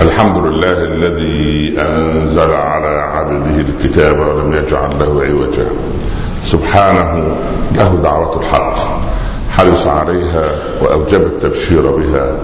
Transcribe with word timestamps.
الحمد 0.00 0.38
لله 0.38 0.84
الذي 0.84 1.74
أنزل 1.80 2.50
على 2.50 2.88
عبده 2.88 3.60
الكتاب 3.60 4.18
ولم 4.18 4.54
يجعل 4.54 4.90
له 4.98 5.24
عوجا. 5.24 5.66
سبحانه 6.42 7.36
له 7.74 8.00
دعوة 8.02 8.40
الحق. 8.40 8.76
حرص 9.56 9.86
عليها 9.86 10.44
وأوجب 10.82 11.22
التبشير 11.22 11.90
بها. 11.90 12.36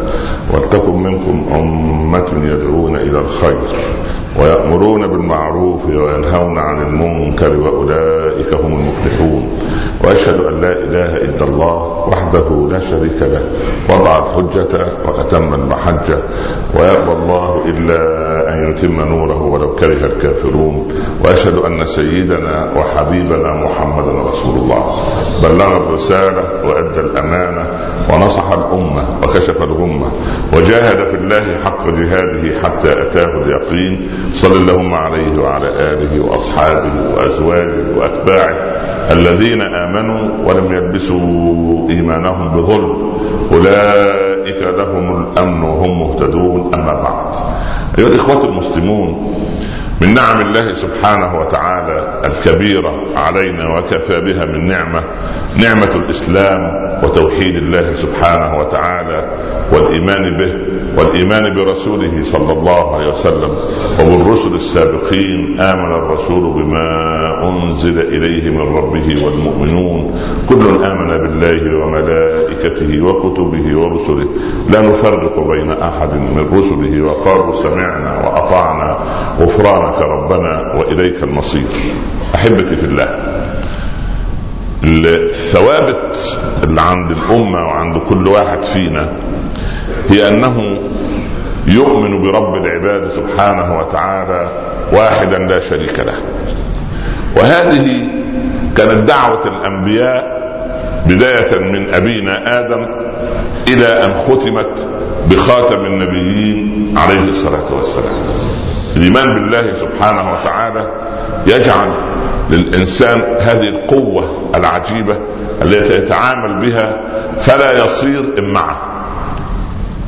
ولتكن 0.54 1.02
منكم 1.02 1.46
أمة 1.54 2.44
يدعون 2.44 2.96
إلى 2.96 3.18
الخير 3.18 3.58
ويأمرون 4.40 5.06
بالمعروف 5.06 5.86
وينهون 5.86 6.58
عن 6.58 6.82
المنكر 6.82 7.56
وأولئك 7.56 8.54
هم 8.54 8.72
المفلحون. 8.72 9.58
وأشهد 10.04 10.40
أن 10.40 10.60
لا 10.60 10.72
إله 10.72 11.16
إلا 11.16 11.44
الله 11.44 12.08
وحده 12.08 12.68
لا 12.70 12.80
شريك 12.80 13.22
له. 13.22 13.42
وضع 13.90 14.18
الحجة 14.18 14.86
وأتم 15.06 15.54
المحجة. 15.54 16.18
ويأبى 16.74 17.12
الله 17.12 17.60
إلا 17.66 18.00
أن 18.54 18.70
يتم 18.70 19.00
نوره 19.00 19.42
ولو 19.42 19.74
كره 19.74 20.06
الكافرون. 20.06 20.92
وأشهد 21.24 21.54
أن 21.54 21.84
سيدنا 21.84 22.72
وحبيبنا 22.76 23.54
محمدا 23.54 24.28
رسول 24.28 24.56
الله. 24.56 24.84
بلغ 25.42 25.76
الرسالة 25.76 26.42
Santa 27.02 27.22
Nana, 27.22 27.81
ونصح 28.10 28.52
الأمة 28.52 29.04
وكشف 29.22 29.62
الغمة 29.62 30.12
وجاهد 30.52 31.06
في 31.06 31.16
الله 31.16 31.44
حق 31.64 31.88
جهاده 31.88 32.60
حتى 32.62 32.92
أتاه 33.02 33.42
اليقين. 33.42 34.10
صلى 34.34 34.56
اللهم 34.56 34.94
عليه 34.94 35.38
وعلى 35.38 35.68
آله 35.68 36.24
وأصحابه 36.24 36.90
وأزواجه 37.16 37.96
وأتباعه 37.96 38.56
الذين 39.10 39.62
آمنوا 39.62 40.28
ولم 40.44 40.72
يلبسوا 40.72 41.90
إيمانهم 41.90 42.48
بظلم. 42.48 43.12
أولئك 43.52 44.62
لهم 44.62 45.22
الأمن 45.22 45.62
وهم 45.62 46.00
مهتدون. 46.00 46.70
أما 46.74 46.94
بعد 46.94 47.34
أيها 47.98 48.08
الإخوة 48.08 48.44
المسلمون 48.44 49.34
من 50.00 50.14
نعم 50.14 50.40
الله 50.40 50.72
سبحانه 50.72 51.40
وتعالى 51.40 52.20
الكبيرة 52.24 52.94
علينا 53.16 53.78
وكفى 53.78 54.20
بها 54.20 54.44
من 54.44 54.68
نعمة 54.68 55.02
نعمة 55.56 55.90
الإسلام 55.94 56.60
وتوحيد 57.02 57.56
الله 57.56 57.81
سبحانه 57.94 58.58
وتعالى 58.60 59.30
والإيمان 59.72 60.36
به 60.36 60.52
والإيمان 60.98 61.54
برسوله 61.54 62.22
صلى 62.22 62.52
الله 62.52 62.94
عليه 62.96 63.08
وسلم 63.10 63.50
وبالرسل 64.00 64.54
السابقين 64.54 65.60
آمن 65.60 65.92
الرسول 65.94 66.62
بما 66.62 66.88
أنزل 67.48 67.98
إليه 68.00 68.50
من 68.50 68.76
ربه 68.76 69.24
والمؤمنون 69.24 70.20
كل 70.48 70.84
آمن 70.84 71.08
بالله 71.18 71.84
وملائكته 71.84 73.00
وكتبه 73.02 73.76
ورسله 73.78 74.28
لا 74.70 74.80
نفرق 74.80 75.40
بين 75.48 75.70
أحد 75.70 76.14
من 76.14 76.46
رسله 76.58 77.02
وقالوا 77.02 77.54
سمعنا 77.54 78.18
وأطعنا 78.24 78.98
غفرانك 79.40 80.02
ربنا 80.02 80.74
وإليك 80.78 81.22
المصير 81.22 81.64
أحبتي 82.34 82.76
في 82.76 82.86
الله 82.86 83.08
الثوابت 84.84 86.38
اللي 86.64 86.80
عند 86.80 87.10
الأمة 87.10 87.66
وعند 87.66 87.96
كل 87.98 88.28
واحد 88.28 88.62
فينا 88.62 89.12
هي 90.08 90.28
أنه 90.28 90.78
يؤمن 91.66 92.22
برب 92.22 92.54
العباد 92.54 93.10
سبحانه 93.10 93.78
وتعالى 93.78 94.48
واحدا 94.92 95.38
لا 95.38 95.60
شريك 95.60 96.00
له. 96.00 96.14
وهذه 97.36 98.08
كانت 98.76 99.08
دعوة 99.08 99.46
الأنبياء 99.46 100.42
بداية 101.06 101.58
من 101.58 101.94
أبينا 101.94 102.60
آدم 102.60 102.86
إلى 103.68 104.04
أن 104.04 104.14
ختمت 104.14 104.88
بخاتم 105.30 105.84
النبيين 105.84 106.94
عليه 106.96 107.24
الصلاة 107.24 107.74
والسلام. 107.74 108.14
الإيمان 108.96 109.34
بالله 109.34 109.74
سبحانه 109.74 110.32
وتعالى 110.32 110.90
يجعل 111.46 111.92
للإنسان 112.50 113.22
هذه 113.40 113.68
القوة 113.68 114.50
العجيبة 114.54 115.18
التي 115.62 115.94
يتعامل 115.94 116.60
بها 116.60 117.00
فلا 117.38 117.84
يصير 117.84 118.34
امعه 118.38 118.76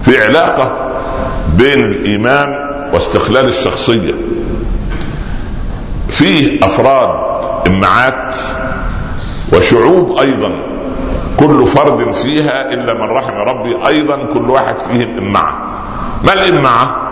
في 0.05 0.25
علاقة 0.25 0.93
بين 1.59 1.85
الإيمان 1.85 2.55
واستقلال 2.93 3.49
الشخصية 3.49 4.15
فيه 6.09 6.59
أفراد 6.63 7.11
إمعات 7.67 8.37
وشعوب 9.53 10.19
أيضا 10.19 10.53
كل 11.37 11.67
فرد 11.67 12.11
فيها 12.11 12.73
إلا 12.73 12.95
من 12.95 13.11
رحم 13.11 13.33
ربي 13.33 13.87
أيضا 13.87 14.27
كل 14.27 14.51
واحد 14.51 14.77
فيهم 14.79 15.19
إمعة. 15.19 15.59
ما 16.25 16.33
الإمعة؟ 16.33 17.04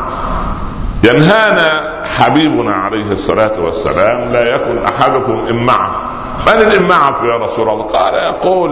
ينهانا 1.05 2.03
حبيبنا 2.05 2.73
عليه 2.75 3.13
الصلاة 3.13 3.61
والسلام 3.61 4.33
لا 4.33 4.55
يكن 4.55 4.79
أحدكم 4.85 5.45
إمعة 5.51 6.13
من 6.47 6.53
الإمعة 6.53 7.27
يا 7.27 7.37
رسول 7.37 7.69
الله؟ 7.69 7.85
قال 7.85 8.15
يقول 8.15 8.71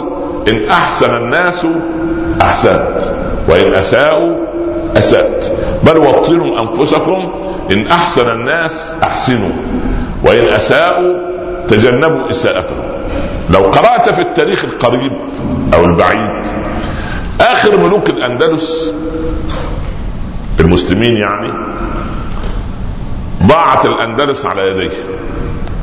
إن 0.49 0.69
أحسن 0.69 1.15
الناس 1.15 1.67
أحسنت 2.43 2.99
وإن 3.49 3.75
أساءوا 3.75 4.37
أسأت 4.97 5.45
بل 5.83 5.99
وطنوا 5.99 6.61
أنفسكم 6.61 7.33
إن 7.73 7.87
أحسن 7.87 8.33
الناس 8.33 8.97
أحسنوا 9.03 9.53
وإن 10.25 10.49
أساءوا 10.49 11.17
تجنبوا 11.69 12.31
إساءتهم. 12.31 12.85
لو 13.51 13.61
قرأت 13.61 14.09
في 14.09 14.23
التاريخ 14.23 14.65
القريب 14.65 15.13
أو 15.75 15.85
البعيد 15.85 16.47
آخر 17.41 17.77
ملوك 17.77 18.11
الأندلس 18.11 18.95
المسلمين 20.61 21.17
يعني 21.17 21.53
ضاعت 23.47 23.87
الأندلس 23.87 24.47
على 24.47 24.63
يديه 24.71 24.91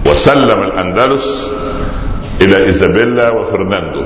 وسلم 0.05 0.63
الأندلس 0.63 1.51
إلى 2.41 2.65
إيزابيلا 2.65 3.29
وفرناندو. 3.29 4.03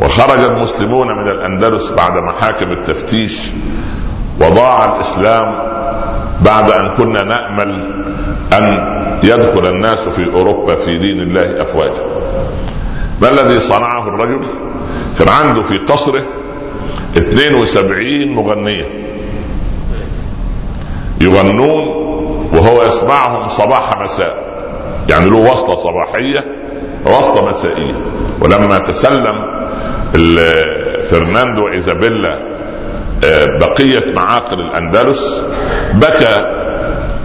وخرج 0.00 0.40
المسلمون 0.44 1.06
من 1.06 1.28
الأندلس 1.28 1.90
بعد 1.90 2.18
محاكم 2.18 2.72
التفتيش 2.72 3.38
وضاع 4.40 4.94
الإسلام 4.94 5.72
بعد 6.44 6.70
أن 6.70 6.88
كنا 6.88 7.22
نأمل 7.22 7.80
أن 8.52 8.92
يدخل 9.22 9.66
الناس 9.66 10.08
في 10.08 10.24
أوروبا 10.24 10.74
في 10.74 10.98
دين 10.98 11.20
الله 11.20 11.62
أفواجا. 11.62 12.02
ما 13.22 13.30
الذي 13.30 13.60
صنعه 13.60 14.08
الرجل؟ 14.08 14.40
كان 15.18 15.28
عنده 15.28 15.62
في 15.62 15.78
قصره 15.78 16.22
72 17.16 18.32
مغنية. 18.32 19.11
يغنون 21.22 21.88
وهو 22.52 22.82
يسمعهم 22.82 23.48
صباح 23.48 23.98
مساء. 24.00 24.36
يعني 25.08 25.30
له 25.30 25.36
وصلة 25.36 25.74
صباحية 25.74 26.44
وصلة 27.06 27.48
مسائية. 27.48 27.94
ولما 28.40 28.78
تسلم 28.78 29.44
فرناندو 31.10 31.68
إيزابيلا 31.68 32.38
آه، 33.24 33.46
بقية 33.46 34.12
معاقل 34.14 34.60
الأندلس 34.60 35.42
بكى 35.94 36.62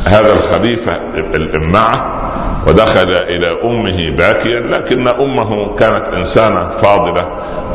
هذا 0.05 0.33
الخليفة 0.33 0.95
الإمعة 1.15 2.13
ودخل 2.67 3.11
إلى 3.11 3.61
أمه 3.63 4.15
باكيا 4.17 4.59
لكن 4.59 5.07
أمه 5.07 5.75
كانت 5.75 6.07
إنسانة 6.07 6.67
فاضلة. 6.69 7.21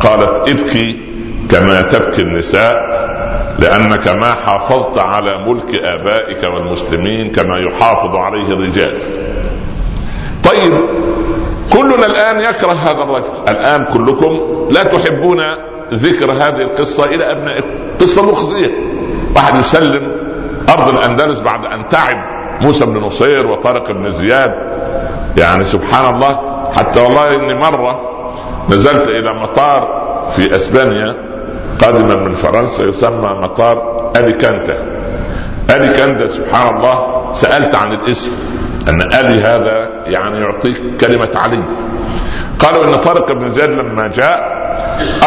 قالت 0.01 0.51
ابكي 0.51 1.01
كما 1.51 1.83
تبكي 1.83 2.23
النساء 2.23 2.77
لأنك 3.59 4.09
ما 4.09 4.35
حافظت 4.35 4.99
على 4.99 5.45
ملك 5.47 5.75
آبائك 5.75 6.45
والمسلمين 6.55 7.31
كما 7.33 7.59
يحافظ 7.59 8.17
عليه 8.17 8.47
الرجال. 8.47 8.99
طيب 10.45 10.73
كلنا 11.73 12.07
الآن 12.07 12.41
يكره 12.41 12.73
هذا 12.73 13.03
الرجل. 13.03 13.29
الآن 13.49 13.85
كلكم 13.85 14.41
لا 14.71 14.83
تحبون 14.83 15.39
ذكر 15.93 16.33
هذه 16.33 16.63
القصة 16.63 17.05
إلى 17.05 17.31
ابنائكم 17.31 17.69
قصة 18.01 18.23
مخزية. 18.23 18.71
واحد 19.37 19.61
يسلم 19.61 20.13
أرض 20.69 20.89
الأندلس 20.89 21.41
بعد 21.41 21.65
أن 21.65 21.89
تعب 21.89 22.19
موسى 22.61 22.87
بن 22.87 22.99
نصير 22.99 23.47
وطارق 23.47 23.93
بن 23.93 24.13
زياد. 24.13 24.55
يعني 25.37 25.65
سبحان 25.65 26.15
الله 26.15 26.39
حتى 26.77 27.01
والله 27.01 27.35
إني 27.35 27.55
مرة 27.61 28.01
نزلت 28.71 29.09
إلى 29.09 29.35
مطار 29.35 30.03
في 30.37 30.57
أسبانيا. 30.57 31.32
قادما 31.83 32.17
من 32.17 32.35
فرنسا 32.35 32.83
يسمى 32.83 33.29
مطار 33.43 34.11
أليكانتا. 34.17 34.77
أليكانتا 35.71 36.29
سبحان 36.29 36.77
الله 36.77 37.29
سألت 37.33 37.75
عن 37.75 37.93
الاسم. 37.93 38.31
أن 38.89 39.03
ألي 39.03 39.41
هذا 39.41 39.89
يعني 40.07 40.41
يعطيك 40.41 40.97
كلمة 41.01 41.29
علي. 41.35 41.63
قالوا 42.59 42.85
ان 42.85 42.97
طارق 42.97 43.33
بن 43.33 43.49
زياد 43.49 43.71
لما 43.71 44.07
جاء 44.07 44.63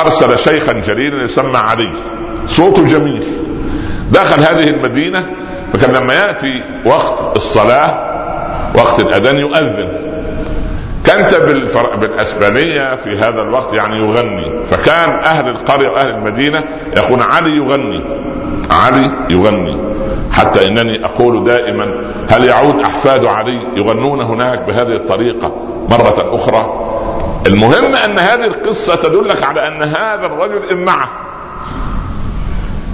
أرسل 0.02 0.38
شيخا 0.38 0.74
جليلا 0.74 1.24
يسمى 1.24 1.58
علي. 1.58 1.90
صوته 2.48 2.86
جميل. 2.86 3.24
دخل 4.12 4.40
هذه 4.42 4.68
المدينة 4.68 5.28
فكان 5.74 5.94
لما 5.94 6.14
يأتي 6.14 6.54
وقت 6.86 7.36
الصلاة 7.36 8.16
وقت 8.76 9.00
الأذان 9.00 9.36
يؤذن. 9.36 10.15
كانت 11.06 11.36
بالفر... 11.36 11.96
بالأسبانية 11.96 12.96
في 12.96 13.18
هذا 13.18 13.42
الوقت 13.42 13.74
يعني 13.74 13.98
يغني. 13.98 14.64
فكان 14.66 15.10
أهل 15.10 15.48
القرية 15.48 15.90
واهل 15.90 16.10
المدينة 16.10 16.64
يقول 16.98 17.22
علي 17.22 17.50
يغني 17.58 18.02
علي 18.72 19.12
يغني. 19.30 19.78
حتى 20.32 20.68
إنني 20.68 21.06
أقول 21.06 21.44
دائما 21.44 22.14
هل 22.30 22.44
يعود 22.44 22.82
أحفاد 22.82 23.26
علي 23.26 23.68
يغنون 23.76 24.22
هناك 24.22 24.60
بهذه 24.68 24.96
الطريقة 24.96 25.56
مرة 25.90 26.36
أخرى؟ 26.36 26.82
المهم 27.48 27.96
أن 27.96 28.20
هذه 28.20 28.46
القصة 28.46 28.96
تدلك 28.96 29.44
على 29.44 29.68
أن 29.68 29.82
هذا 29.82 30.26
الرجل 30.26 30.72
امعه 30.72 31.10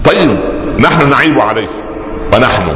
طيب 0.05 0.37
نحن 0.79 1.09
نعيب 1.09 1.39
عليه. 1.39 1.67
ونحن. 2.33 2.75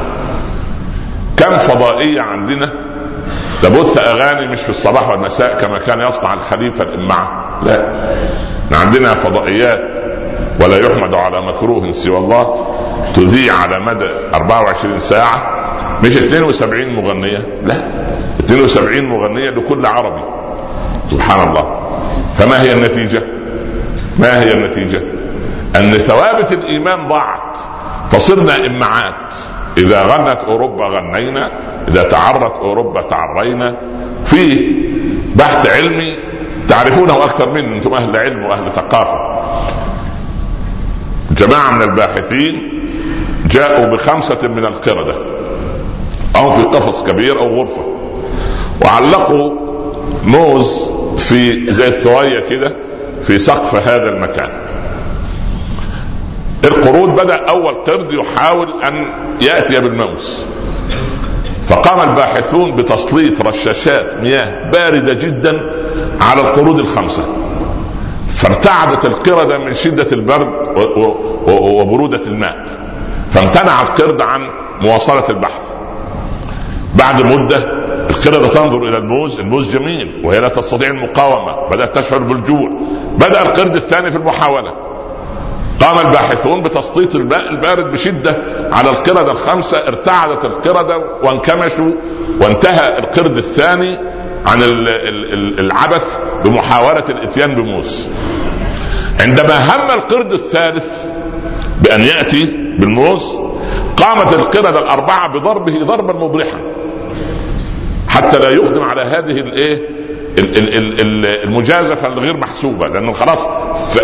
كم 1.37 1.57
فضائية 1.57 2.21
عندنا 2.21 2.84
تبث 3.63 3.97
أغاني 3.97 4.47
مش 4.47 4.61
في 4.61 4.69
الصباح 4.69 5.09
والمساء 5.09 5.57
كما 5.61 5.77
كان 5.77 6.01
يصنع 6.01 6.33
الخليفة 6.33 6.83
الامعه 6.83 7.59
لا. 7.63 7.85
عندنا 8.71 9.13
فضائيات 9.13 9.99
ولا 10.61 10.77
يحمد 10.77 11.13
على 11.13 11.41
مكروه 11.41 11.91
سوى 11.91 12.17
الله 12.17 12.67
تذيع 13.13 13.53
على 13.53 13.79
مدى 13.79 14.07
24 14.33 14.99
ساعة 14.99 15.51
مش 16.03 16.17
72 16.17 16.89
مغنية. 16.95 17.59
لا. 17.65 17.83
72 18.39 19.05
مغنية 19.05 19.49
لكل 19.49 19.85
عربي. 19.85 20.23
سبحان 21.11 21.47
الله. 21.49 21.81
فما 22.35 22.61
هي 22.61 22.73
النتيجة؟ 22.73 23.23
ما 24.19 24.41
هي 24.41 24.53
النتيجة؟ 24.53 25.01
أن 25.75 25.97
ثوابت 25.97 26.51
الإيمان 26.51 27.07
ضاعت 27.07 27.57
فصرنا 28.11 28.65
إمعات 28.65 29.33
إذا 29.77 30.03
غنت 30.03 30.39
أوروبا 30.47 30.85
غنينا 30.85 31.51
إذا 31.87 32.03
تعرت 32.03 32.55
أوروبا 32.55 33.01
تعرينا. 33.01 33.77
في 34.25 34.71
بحث 35.35 35.67
علمي 35.67 36.17
تعرفونه 36.67 37.23
أكثر 37.23 37.49
مني 37.49 37.77
أنتم 37.77 37.93
أهل 37.93 38.17
علم 38.17 38.45
وأهل 38.45 38.71
ثقافة. 38.71 39.45
جماعة 41.31 41.71
من 41.71 41.81
الباحثين 41.81 42.61
جاءوا 43.45 43.85
بخمسة 43.85 44.47
من 44.47 44.65
القردة. 44.65 45.15
أو 46.35 46.51
في 46.51 46.63
قفص 46.63 47.03
كبير 47.03 47.39
أو 47.39 47.47
غرفة. 47.47 47.85
وعلقوا 48.85 49.51
موز 50.23 50.91
في 51.17 51.71
زي 51.73 51.87
الثوية 51.87 52.39
كده 52.49 52.75
في 53.21 53.39
سقف 53.39 53.75
هذا 53.75 54.09
المكان. 54.09 54.49
القرود 56.67 57.09
بدأ 57.09 57.35
أول 57.49 57.73
قرد 57.75 58.11
يحاول 58.11 58.83
أن 58.83 59.07
يأتي 59.41 59.79
بالموز 59.79 60.45
فقام 61.67 62.09
الباحثون 62.09 62.75
بتسليط 62.75 63.41
رشاشات 63.47 64.21
مياه 64.21 64.71
باردة 64.71 65.13
جدا 65.13 65.61
على 66.21 66.41
القرود 66.41 66.79
الخمسة. 66.79 67.25
فارتعدت 68.29 69.05
القردة 69.05 69.57
من 69.57 69.73
شدة 69.73 70.07
البرد 70.11 70.49
وبرودة 71.47 72.21
الماء. 72.27 72.65
فامتنع 73.31 73.81
القرد 73.81 74.21
عن 74.21 74.49
مواصلة 74.81 75.29
البحث. 75.29 75.77
بعد 76.95 77.21
مدة 77.21 77.57
القردة 78.09 78.47
تنظر 78.47 78.83
إلى 78.83 78.97
الموز. 78.97 79.39
الموز 79.39 79.71
جميل 79.71 80.21
وهي 80.23 80.39
لا 80.39 80.47
تستطيع 80.47 80.89
المقاومة. 80.89 81.69
بدأت 81.71 81.97
تشعر 81.97 82.19
بالجوع. 82.19 82.69
بدأ 83.17 83.41
القرد 83.41 83.75
الثاني 83.75 84.11
في 84.11 84.17
المحاولة. 84.17 84.84
قام 85.81 85.99
الباحثون 86.07 86.61
بتسليط 86.61 87.15
الماء 87.15 87.49
البارد 87.49 87.91
بشدة 87.91 88.37
على 88.71 88.89
القردة 88.89 89.31
الخمسة 89.31 89.77
ارتعدت 89.77 90.45
القردة 90.45 90.97
وانكمشوا 90.97 91.91
وانتهى 92.41 92.99
القرد 92.99 93.37
الثاني 93.37 93.97
عن 94.45 94.61
العبث 95.59 96.19
بمحاولة 96.43 97.03
الإتيان 97.09 97.55
بموز 97.55 98.07
عندما 99.19 99.57
هم 99.65 99.91
القرد 99.91 100.31
الثالث 100.31 101.05
بأن 101.81 102.01
يأتي 102.01 102.45
بالموز 102.79 103.39
قامت 103.97 104.33
القردة 104.33 104.79
الأربعة 104.79 105.27
بضربه 105.39 105.83
ضربا 105.83 106.13
مبرحا 106.13 106.59
حتى 108.07 108.39
لا 108.39 108.49
يقدم 108.49 108.83
على 108.83 109.01
هذه 109.01 109.39
الإيه؟ 109.39 110.04
المجازفة 110.37 112.07
الغير 112.07 112.37
محسوبة 112.37 112.87
لأنه 112.87 113.11
خلاص 113.11 113.47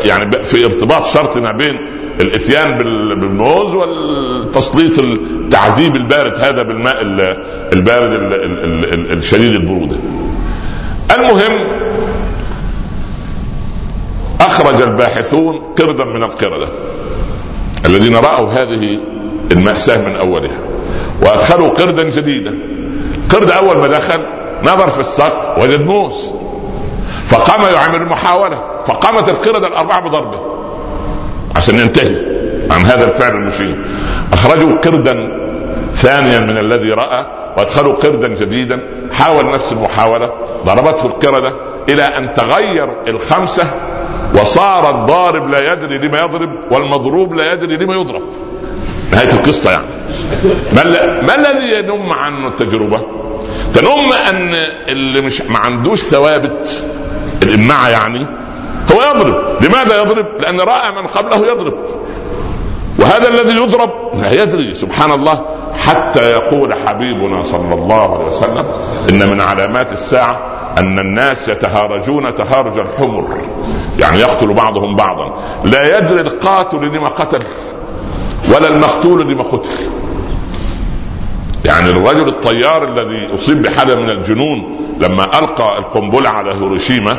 يعني 0.05 0.43
في 0.43 0.65
ارتباط 0.65 1.05
شرط 1.05 1.37
ما 1.37 1.51
بين 1.51 1.77
الإتيان 2.19 2.77
بالموز 3.19 3.73
والتسليط 3.73 4.99
التعذيب 4.99 5.95
البارد 5.95 6.35
هذا 6.39 6.63
بالماء 6.63 7.01
البارد 7.73 8.31
الشديد 9.11 9.53
البرودة. 9.53 9.97
المهم 11.15 11.67
أخرج 14.41 14.81
الباحثون 14.81 15.57
قردا 15.57 16.05
من 16.05 16.23
القردة 16.23 16.67
الذين 17.85 18.15
رأوا 18.15 18.49
هذه 18.49 18.99
المأساة 19.51 19.97
من 19.97 20.15
أولها 20.15 20.59
وأدخلوا 21.21 21.69
قردا 21.69 22.03
جديدا 22.03 22.57
قرد 23.29 23.51
أول 23.51 23.77
ما 23.77 23.87
دخل 23.87 24.40
نظر 24.63 24.89
في 24.89 24.99
السقف 24.99 25.57
وجد 25.57 25.81
موس. 25.81 26.33
فقام 27.25 27.73
يعمل 27.73 28.01
المحاولة. 28.01 28.63
فقامت 28.85 29.29
القردة 29.29 29.67
الأربعة 29.67 29.99
بضربه. 29.99 30.41
عشان 31.55 31.79
ينتهي 31.79 32.15
عن 32.71 32.85
هذا 32.85 33.05
الفعل 33.05 33.35
المشين 33.35 33.85
أخرجوا 34.33 34.77
قردا 34.77 35.41
ثانيا 35.93 36.39
من 36.39 36.57
الذي 36.57 36.91
رأى 36.91 37.25
وأدخلوا 37.57 37.93
قردا 37.93 38.27
جديدا. 38.27 38.79
حاول 39.11 39.51
نفس 39.51 39.71
المحاولة. 39.71 40.33
ضربته 40.65 41.05
القردة 41.05 41.53
إلى 41.89 42.03
أن 42.03 42.33
تغير 42.33 43.07
الخمسة 43.07 43.73
وصار 44.39 44.89
الضارب 44.89 45.49
لا 45.49 45.73
يدري 45.73 45.97
لما 45.97 46.21
يضرب 46.21 46.49
والمضروب 46.71 47.33
لا 47.33 47.53
يدري 47.53 47.77
لما 47.77 47.93
يضرب. 47.93 48.21
نهاية 49.11 49.33
القصة 49.33 49.71
يعني. 49.71 49.85
ما, 51.23 51.35
الذي 51.35 51.73
ينم 51.73 52.13
عنه 52.13 52.47
التجربة؟ 52.47 53.01
تنم 53.73 54.13
أن 54.29 54.53
اللي 54.87 55.21
مش 55.21 55.41
ما 55.41 55.59
عندوش 55.59 55.99
ثوابت 56.01 56.85
الامعه 57.43 57.89
يعني 57.89 58.25
هو 58.91 59.01
يضرب. 59.01 59.63
لماذا 59.63 60.01
يضرب؟ 60.01 60.25
لأن 60.41 60.59
رأى 60.59 60.91
من 60.91 61.07
قبله 61.07 61.47
يضرب. 61.47 61.73
وهذا 62.99 63.29
الذي 63.29 63.55
يضرب 63.55 63.91
لا 64.13 64.43
يدري. 64.43 64.73
سبحان 64.73 65.11
الله. 65.11 65.45
حتى 65.75 66.31
يقول 66.31 66.73
حبيبنا 66.73 67.43
صلى 67.43 67.73
الله 67.73 68.15
عليه 68.15 68.25
وسلم 68.25 68.65
إن 69.09 69.29
من 69.29 69.41
علامات 69.41 69.91
الساعة 69.91 70.51
أن 70.77 70.99
الناس 70.99 71.49
يتهارجون 71.49 72.35
تهارج 72.35 72.79
الحمر. 72.79 73.27
يعني 73.99 74.19
يقتل 74.19 74.53
بعضهم 74.53 74.95
بعضا. 74.95 75.37
لا 75.65 75.97
يدري 75.97 76.21
القاتل 76.21 76.77
لما 76.77 77.07
قتل. 77.07 77.43
ولا 78.49 78.67
المقتول 78.67 79.21
لما 79.21 79.43
قتل 79.43 79.69
يعني 81.65 81.89
الرجل 81.89 82.27
الطيار 82.27 82.93
الذي 82.93 83.35
أصيب 83.35 83.61
بحالة 83.61 83.95
من 83.95 84.09
الجنون 84.09 84.77
لما 84.99 85.23
ألقى 85.39 85.77
القنبلة 85.77 86.29
على 86.29 86.51
هيروشيما 86.51 87.17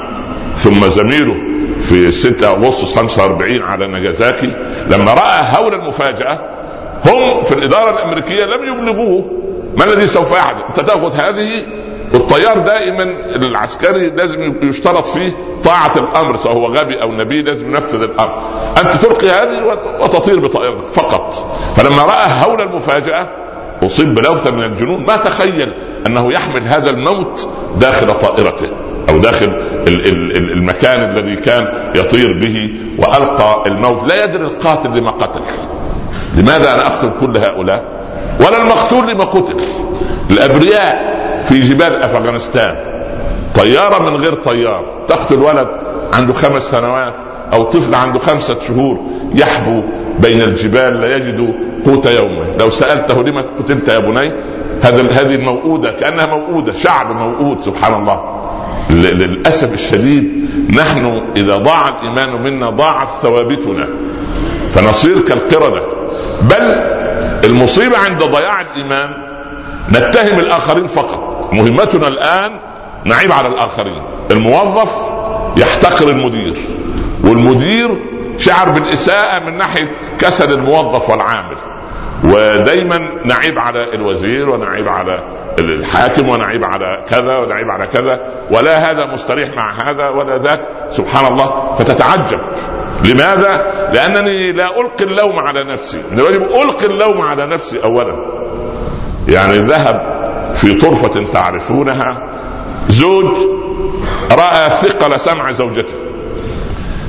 ثم 0.57 0.88
زميله 0.88 1.37
في 1.83 2.11
6 2.11 2.49
أغسطس 2.49 2.95
45 2.95 3.62
على 3.62 3.87
ناجازاكي 3.87 4.52
لما 4.91 5.14
رأى 5.14 5.57
هول 5.57 5.75
المفاجأة 5.75 6.41
هم 7.07 7.43
في 7.43 7.55
الإدارة 7.55 7.91
الأمريكية 7.91 8.45
لم 8.45 8.69
يبلغوه 8.69 9.31
ما 9.76 9.85
الذي 9.85 10.07
سوف 10.07 10.33
يحدث؟ 10.33 10.62
أنت 10.69 10.81
تأخذ 10.81 11.17
هذه 11.17 11.49
والطيار 12.14 12.59
دائما 12.59 13.02
العسكري 13.37 14.11
لازم 14.11 14.69
يشترط 14.69 15.07
فيه 15.07 15.33
طاعة 15.64 15.92
الأمر 15.97 16.37
سواء 16.37 16.54
هو 16.54 16.66
غبي 16.66 17.02
أو 17.02 17.12
نبي 17.12 17.42
لازم 17.42 17.66
ينفذ 17.66 18.02
الأمر. 18.02 18.42
أنت 18.78 18.92
تلقي 18.92 19.31
هذه 19.31 19.78
وتطير 20.00 20.40
بطائرتك 20.40 20.85
فقط. 20.85 21.35
فلما 21.76 22.02
رأى 22.02 22.28
هول 22.45 22.61
المفاجأة 22.61 23.28
أصيب 23.83 24.14
بلوثة 24.14 24.50
من 24.50 24.62
الجنون 24.62 25.07
ما 25.07 25.16
تخيل 25.16 25.69
أنه 26.07 26.33
يحمل 26.33 26.62
هذا 26.62 26.90
الموت 26.90 27.49
داخل 27.81 28.14
طائرته 28.19 28.71
أو 29.09 29.19
داخل 29.19 29.52
المكان 30.52 31.11
الذي 31.11 31.37
كان 31.37 31.92
يطير 31.95 32.33
به 32.33 32.71
وألقى 32.99 33.62
الموت. 33.66 34.09
لا 34.09 34.25
يدري 34.25 34.45
القاتل 34.45 34.99
لما 34.99 35.11
قتل. 35.11 35.40
لماذا 36.37 36.75
أنا 36.75 36.87
أقتل 36.87 37.12
كل 37.21 37.37
هؤلاء؟ 37.37 37.85
ولا 38.40 38.62
المقتول 38.62 39.09
لما 39.09 39.25
قتل. 39.25 39.57
الأبرياء 40.31 41.22
في 41.44 41.61
جبال 41.61 42.02
أفغانستان. 42.02 42.76
طيارة 43.54 44.11
من 44.11 44.16
غير 44.16 44.34
طيار. 44.34 45.04
تقتل 45.08 45.42
ولد 45.42 45.68
عنده 46.12 46.32
خمس 46.32 46.62
سنوات 46.62 47.14
أو 47.52 47.62
طفل 47.62 47.94
عنده 47.94 48.18
خمسة 48.18 48.58
شهور 48.61 49.00
يحبو 49.34 49.82
بين 50.18 50.42
الجبال 50.42 51.00
لا 51.00 51.16
يجد 51.16 51.54
قوت 51.87 52.06
يومه. 52.06 52.56
لو 52.56 52.70
سألته 52.70 53.22
لما 53.22 53.40
قتلت 53.58 53.88
يا 53.88 53.99
بني 53.99 54.32
هذا 54.82 55.11
هذه 55.11 55.34
الموؤودة 55.34 55.92
كأنها 55.92 56.26
موؤودة 56.26 56.72
شعب 56.72 57.11
موؤود 57.11 57.61
سبحان 57.61 57.94
الله. 57.94 58.38
للأسف 58.90 59.72
الشديد 59.72 60.50
نحن 60.76 61.22
إذا 61.37 61.56
ضاع 61.56 61.88
الإيمان 61.88 62.42
منا 62.42 62.70
ضاعت 62.70 63.08
ثوابتنا. 63.22 63.88
فنصير 64.75 65.20
كالقرده 65.20 65.82
بل 66.42 66.82
المصيبة 67.44 67.99
عند 67.99 68.22
ضياع 68.22 68.61
الإيمان 68.61 69.11
نتهم 69.90 70.38
الآخرين 70.38 70.87
فقط. 70.87 71.32
مهمتنا 71.52 72.09
الآن 72.09 72.61
نعيب 73.04 73.32
على 73.32 73.49
الآخرين. 73.49 74.02
الموظف 74.30 75.12
يحتقر 75.56 76.09
المدير 76.09 76.54
والمدير 77.25 77.90
شعر 78.38 78.71
بالإساءة 78.71 79.38
من 79.38 79.56
ناحية 79.56 79.99
كسل 80.18 80.52
الموظف 80.52 81.11
والعامل. 81.11 81.56
ودايما 82.25 82.99
نعيب 83.25 83.59
على 83.59 83.94
الوزير 83.94 84.50
ونعيب 84.50 84.88
على 84.88 85.25
الحاكم 85.59 86.28
ونعيب 86.28 86.64
على 86.64 87.04
كذا 87.09 87.37
ونعيب 87.38 87.71
على 87.71 87.87
كذا. 87.87 88.21
ولا 88.50 88.90
هذا 88.90 89.06
مستريح 89.06 89.54
مع 89.56 89.73
هذا 89.73 90.09
ولا 90.09 90.38
ذاك. 90.38 90.61
سبحان 90.90 91.32
الله 91.32 91.75
فتتعجب. 91.78 92.40
لماذا؟ 93.04 93.73
لأنني 93.92 94.52
لا 94.52 94.80
ألقي 94.80 95.04
اللوم 95.04 95.38
على 95.38 95.64
نفسي. 95.64 96.02
الواجب 96.12 96.42
ألقي 96.42 96.87
اللوم 96.87 97.21
على 97.21 97.47
نفسي 97.47 97.85
أولا. 97.85 98.14
يعني 99.28 99.59
ذهب 99.59 100.22
في 100.54 100.75
طرفة 100.75 101.26
تعرفونها 101.32 102.28
زوج 102.88 103.35
رأى 104.30 104.71
ثقل 104.71 105.21
سمع 105.21 105.52
زوجته. 105.52 105.94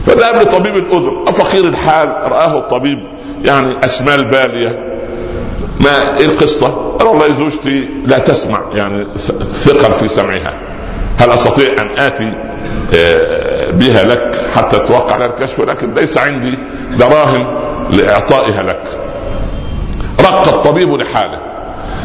فذهب 0.05 0.41
لطبيب 0.41 0.75
الأذن. 0.75 1.25
فقير 1.31 1.65
الحال؟ 1.65 2.07
رآه 2.07 2.57
الطبيب 2.57 2.99
يعني 3.43 3.85
أسمال 3.85 4.25
بالية 4.25 4.79
ما 5.79 6.17
إيه 6.17 6.25
القصة؟ 6.25 6.67
قال 6.99 7.07
والله 7.07 7.31
زوجتي 7.31 7.89
لا 8.05 8.19
تسمع 8.19 8.61
يعني 8.73 9.07
ثقل 9.65 9.93
في 9.93 10.07
سمعها. 10.07 10.59
هل 11.17 11.31
أستطيع 11.31 11.81
أن 11.81 11.99
آتي 11.99 12.33
آه، 12.95 13.71
بها 13.71 14.03
لك 14.03 14.41
حتى 14.55 14.79
توقع 14.79 15.13
على 15.13 15.25
الكشف؟ 15.25 15.59
ولكن 15.59 15.93
ليس 15.93 16.17
عندي 16.17 16.57
دراهم 16.97 17.57
لإعطائها 17.91 18.63
لك. 18.63 18.83
رق 20.19 20.47
الطبيب 20.47 20.93
لحاله. 20.93 21.52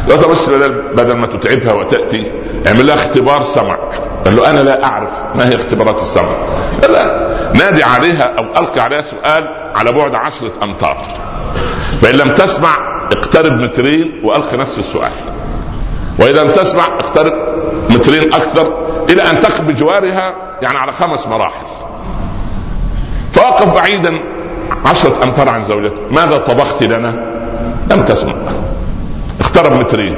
قال 0.09 0.17
بس 0.17 0.49
بدل, 0.49 0.71
بدل 0.95 1.13
ما 1.13 1.27
تتعبها 1.27 1.73
وتأتي 1.73 2.31
اعمل 2.67 2.87
لها 2.87 2.95
اختبار 2.95 3.43
سمع. 3.43 3.77
قال 4.25 4.35
له 4.35 4.49
أنا 4.49 4.59
لا 4.59 4.83
أعرف 4.83 5.11
ما 5.35 5.49
هي 5.49 5.55
اختبارات 5.55 6.01
السمع. 6.01 6.29
لا 6.89 7.29
نادي 7.53 7.83
عليها 7.83 8.23
أو 8.23 8.61
ألقي 8.61 8.81
عليها 8.81 9.01
سؤال 9.01 9.43
على 9.75 9.91
بعد 9.91 10.15
عشرة 10.15 10.51
أمتار. 10.63 10.97
فإن 12.01 12.15
لم 12.15 12.29
تسمع 12.29 12.69
اقترب 13.11 13.53
مترين 13.61 14.21
وألقي 14.23 14.57
نفس 14.57 14.79
السؤال. 14.79 15.11
واذا 16.19 16.43
لم 16.43 16.51
تسمع 16.51 16.85
اقترب 16.85 17.33
مترين 17.89 18.33
أكثر 18.33 18.73
إلى 19.09 19.21
أن 19.21 19.39
تقف 19.39 19.61
بجوارها 19.61 20.33
يعني 20.61 20.77
على 20.77 20.91
خمس 20.91 21.27
مراحل. 21.27 21.65
فوقف 23.33 23.73
بعيدا 23.73 24.19
عشرة 24.85 25.23
أمتار 25.23 25.49
عن 25.49 25.63
زوجته. 25.63 26.01
ماذا 26.11 26.37
طبخت 26.37 26.83
لنا؟ 26.83 27.09
لم 27.91 28.03
تسمع. 28.03 28.33
اقترب 29.41 29.71
مترين. 29.73 30.17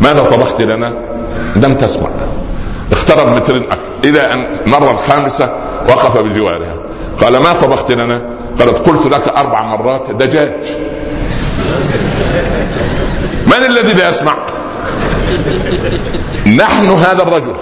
ماذا 0.00 0.22
طبخت 0.22 0.60
لنا؟ 0.60 1.00
لم 1.56 1.74
تسمع. 1.74 2.10
اقترب 2.92 3.28
مترين. 3.28 3.62
أكثر 3.62 3.78
إلى 4.04 4.20
أن 4.20 4.50
مر 4.66 4.90
الخامسة 4.90 5.52
وقف 5.88 6.18
بجوارها. 6.18 6.76
قال 7.20 7.36
ما 7.36 7.52
طبخت 7.52 7.92
لنا؟ 7.92 8.22
قالت 8.58 8.88
قلت 8.88 9.06
لك 9.06 9.28
أربع 9.28 9.62
مرات 9.62 10.10
دجاج. 10.10 10.52
من 13.46 13.64
الذي 13.66 13.92
لا 13.92 14.08
يسمع 14.08 14.36
نحن 16.46 16.86
هذا 16.86 17.22
الرجل. 17.22 17.54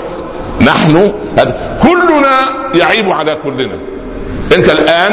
نحن 0.60 1.12
هذا. 1.38 1.78
كلنا 1.82 2.38
يعيب 2.74 3.10
على 3.10 3.34
كلنا. 3.44 3.80
أنت 4.54 4.70
الآن 4.70 5.12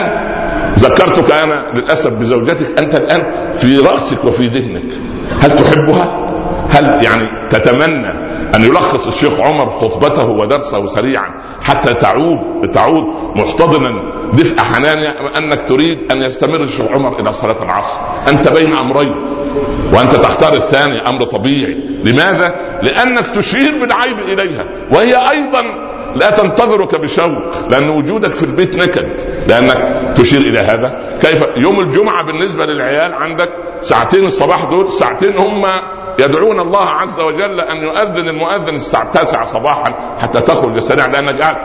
ذكرتك 0.79 1.31
أنا 1.31 1.65
للأسف 1.75 2.09
بزوجتك 2.09 2.79
أنت 2.79 2.95
الآن 2.95 3.51
في 3.53 3.77
رأسك 3.77 4.25
وفي 4.25 4.47
ذهنك. 4.47 4.91
هل 5.41 5.51
تحبها؟ 5.55 6.19
هل 6.69 7.03
يعني 7.03 7.49
تتمنى 7.49 8.09
أن 8.55 8.63
يلخص 8.63 9.07
الشيخ 9.07 9.39
عمر 9.39 9.69
خطبته 9.69 10.25
ودرسه 10.25 10.87
سريعا 10.87 11.29
حتى 11.61 11.93
تعود 11.93 12.71
تعود 12.73 13.03
محتضنا 13.35 14.13
دفء 14.33 14.59
حنانها 14.59 15.37
أنك 15.37 15.69
تريد 15.69 16.11
أن 16.11 16.21
يستمر 16.21 16.61
الشيخ 16.61 16.91
عمر 16.91 17.19
إلى 17.19 17.33
صلاة 17.33 17.63
العصر؟ 17.63 17.97
أنت 18.27 18.47
بين 18.47 18.73
أمرين 18.73 19.15
وأنت 19.93 20.15
تختار 20.15 20.53
الثاني 20.53 21.09
أمر 21.09 21.23
طبيعي. 21.23 21.77
لماذا؟ 22.03 22.55
لأنك 22.81 23.25
تشير 23.35 23.79
بالعيب 23.79 24.19
إليها 24.19 24.65
وهي 24.91 25.29
أيضا 25.29 25.63
لا 26.15 26.29
تنتظرك 26.29 26.95
بشوق 26.95 27.67
لأن 27.69 27.89
وجودك 27.89 28.31
في 28.31 28.43
البيت 28.43 28.75
نكد 28.75 29.19
لأنك 29.47 29.77
تشير 30.17 30.41
إلى 30.41 30.59
هذا. 30.59 30.99
كيف؟ 31.21 31.43
يوم 31.57 31.79
الجمعة 31.79 32.23
بالنسبة 32.23 32.65
للعيال 32.65 33.13
عندك 33.13 33.49
ساعتين 33.81 34.25
الصباح 34.25 34.63
دول 34.63 34.91
ساعتين 34.91 35.37
هم 35.37 35.65
يدعون 36.19 36.59
الله 36.59 36.89
عز 36.89 37.19
وجل 37.19 37.59
أن 37.59 37.77
يؤذن 37.77 38.27
المؤذن 38.27 38.75
الساعة 38.75 39.03
التاسعة 39.03 39.45
صباحا 39.45 40.15
حتى 40.21 40.41
تخرج 40.41 40.79
سريعا 40.79 41.07
لانك 41.07 41.41
قاعد 41.41 41.55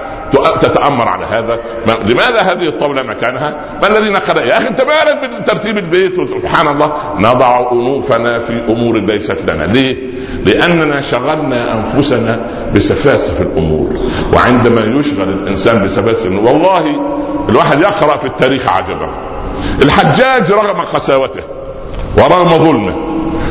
تتأمر 0.60 1.08
على 1.08 1.26
هذا. 1.26 1.58
لماذا 2.04 2.40
هذه 2.40 2.68
الطاولة 2.68 3.02
مكانها؟ 3.02 3.56
ما 3.82 3.88
الذي 3.88 4.10
نقل 4.10 4.36
يا 4.36 4.58
أخي 4.58 4.68
أنت 4.68 4.80
مالك 4.80 5.40
بترتيب 5.40 5.78
البيت 5.78 6.30
سبحان 6.30 6.68
الله. 6.68 6.92
نضع 7.18 7.72
أنوفنا 7.72 8.38
في 8.38 8.52
أمور 8.52 8.98
ليست 9.00 9.42
لنا. 9.46 9.64
ليه؟ 9.64 9.96
لأننا 10.44 11.00
شغلنا 11.00 11.78
أنفسنا 11.78 12.40
بسفاسف 12.74 13.40
الأمور. 13.42 13.90
وعندما 14.34 14.80
يشغل 14.80 15.28
الإنسان 15.28 15.84
بسفاسف 15.84 16.26
الأمور 16.26 16.52
والله 16.52 17.00
الواحد 17.48 17.80
يقرأ 17.80 18.16
في 18.16 18.26
التاريخ 18.26 18.68
عجبا. 18.68 19.10
الحجاج 19.82 20.52
رغم 20.52 20.80
قساوته 20.80 21.42
ورغم 22.16 22.48
ظلمه. 22.48 23.07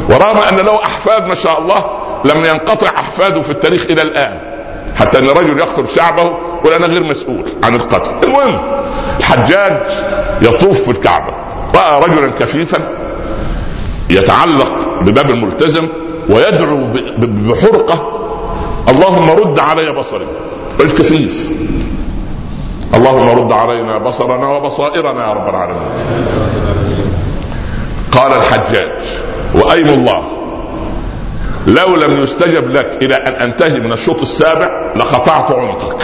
ورغم 0.09 0.37
أن 0.37 0.55
له 0.65 0.83
أحفاد 0.83 1.27
ما 1.27 1.35
شاء 1.35 1.59
الله 1.61 1.85
لم 2.25 2.45
ينقطع 2.45 2.87
أحفاده 2.87 3.41
في 3.41 3.49
التاريخ 3.49 3.85
إلى 3.89 4.01
الآن. 4.01 4.39
حتى 4.95 5.19
أن 5.19 5.29
رجل 5.29 5.59
يقتل 5.59 5.87
شعبه 5.87 6.23
يقول 6.23 6.73
أنا 6.73 6.87
غير 6.87 7.03
مسؤول 7.03 7.43
عن 7.63 7.75
القتل. 7.75 8.27
المهم 8.27 8.61
الحجاج 9.19 9.81
يطوف 10.41 10.81
في 10.81 10.91
الكعبة. 10.91 11.33
رأى 11.75 12.01
رجلا 12.01 12.31
كفيفا 12.31 12.89
يتعلق 14.09 15.01
بباب 15.01 15.29
الملتزم 15.29 15.89
ويدعو 16.29 16.77
بحرقة. 17.17 18.11
اللهم 18.89 19.29
رد 19.29 19.59
علي 19.59 19.91
بصري. 19.91 20.27
رجل 20.79 20.91
كفيف 20.91 21.51
اللهم 22.93 23.29
رد 23.29 23.51
علينا 23.51 23.97
بصرنا 23.97 24.47
وبصائرنا 24.47 25.27
يا 25.27 25.33
رب 25.33 25.49
العالمين. 25.49 25.89
قال 28.11 28.33
الحجاج 28.33 28.96
وأيم 29.53 29.87
الله. 29.87 30.23
لو 31.67 31.95
لم 31.95 32.19
يستجب 32.19 32.69
لك 32.69 32.97
إلى 33.01 33.15
أن 33.15 33.33
أنتهي 33.33 33.79
من 33.79 33.91
الشوط 33.91 34.21
السابع 34.21 34.93
لقطعت 34.95 35.51
عنقك. 35.51 36.03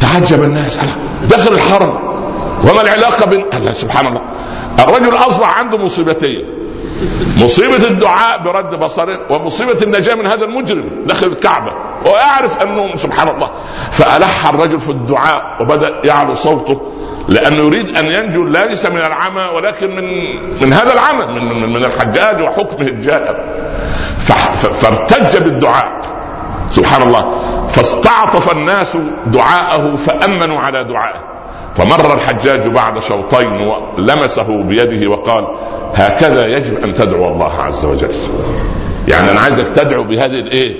تعجب 0.00 0.42
الناس. 0.42 0.80
داخل 1.28 1.52
الحرم. 1.52 1.98
وما 2.64 2.80
العلاقة 2.80 3.26
بين 3.26 3.44
الله 3.54 3.72
سبحان 3.72 4.06
الله. 4.06 4.22
الرجل 4.78 5.16
أصبح 5.16 5.58
عنده 5.58 5.78
مصيبتين. 5.78 6.44
مصيبة 7.38 7.76
الدعاء 7.88 8.42
برد 8.42 8.74
بصره 8.74 9.18
ومصيبة 9.30 9.82
النجاة 9.82 10.14
من 10.14 10.26
هذا 10.26 10.44
المجرم 10.44 10.90
داخل 11.06 11.26
الكعبة. 11.26 11.72
ويعرف 12.04 12.62
أنه 12.62 12.96
سبحان 12.96 13.28
الله. 13.28 13.50
فألح 13.90 14.48
الرجل 14.48 14.80
في 14.80 14.88
الدعاء 14.88 15.56
وبدأ 15.60 16.00
يعلو 16.04 16.34
صوته. 16.34 16.80
لأنه 17.28 17.62
يريد 17.62 17.96
أن 17.98 18.06
ينجو 18.06 18.44
ليس 18.44 18.86
من 18.86 18.98
العمى 18.98 19.42
ولكن 19.54 19.90
من 19.90 20.36
من 20.60 20.72
هذا 20.72 20.92
العمى 20.92 21.40
من 21.40 21.72
من 21.72 21.84
الحجاج 21.84 22.42
وحكمه 22.42 22.86
الجائر 22.86 23.36
فارتج 24.72 25.36
بالدعاء. 25.36 26.00
سبحان 26.70 27.02
الله. 27.02 27.38
فاستعطف 27.68 28.52
الناس 28.52 28.96
دعاءه 29.26 29.96
فأمنوا 29.96 30.60
على 30.60 30.84
دعائه. 30.84 31.24
فمر 31.74 32.14
الحجاج 32.14 32.68
بعد 32.68 32.98
شوطين 32.98 33.52
ولمسه 33.52 34.62
بيده 34.62 35.10
وقال 35.10 35.46
هكذا 35.94 36.46
يجب 36.46 36.84
أن 36.84 36.94
تدعو 36.94 37.28
الله 37.28 37.62
عز 37.62 37.84
وجل. 37.84 38.14
يعني 39.08 39.30
أنا 39.30 39.40
عايزك 39.40 39.68
تدعو 39.68 40.04
بهذه 40.04 40.38
الإيه؟ 40.38 40.76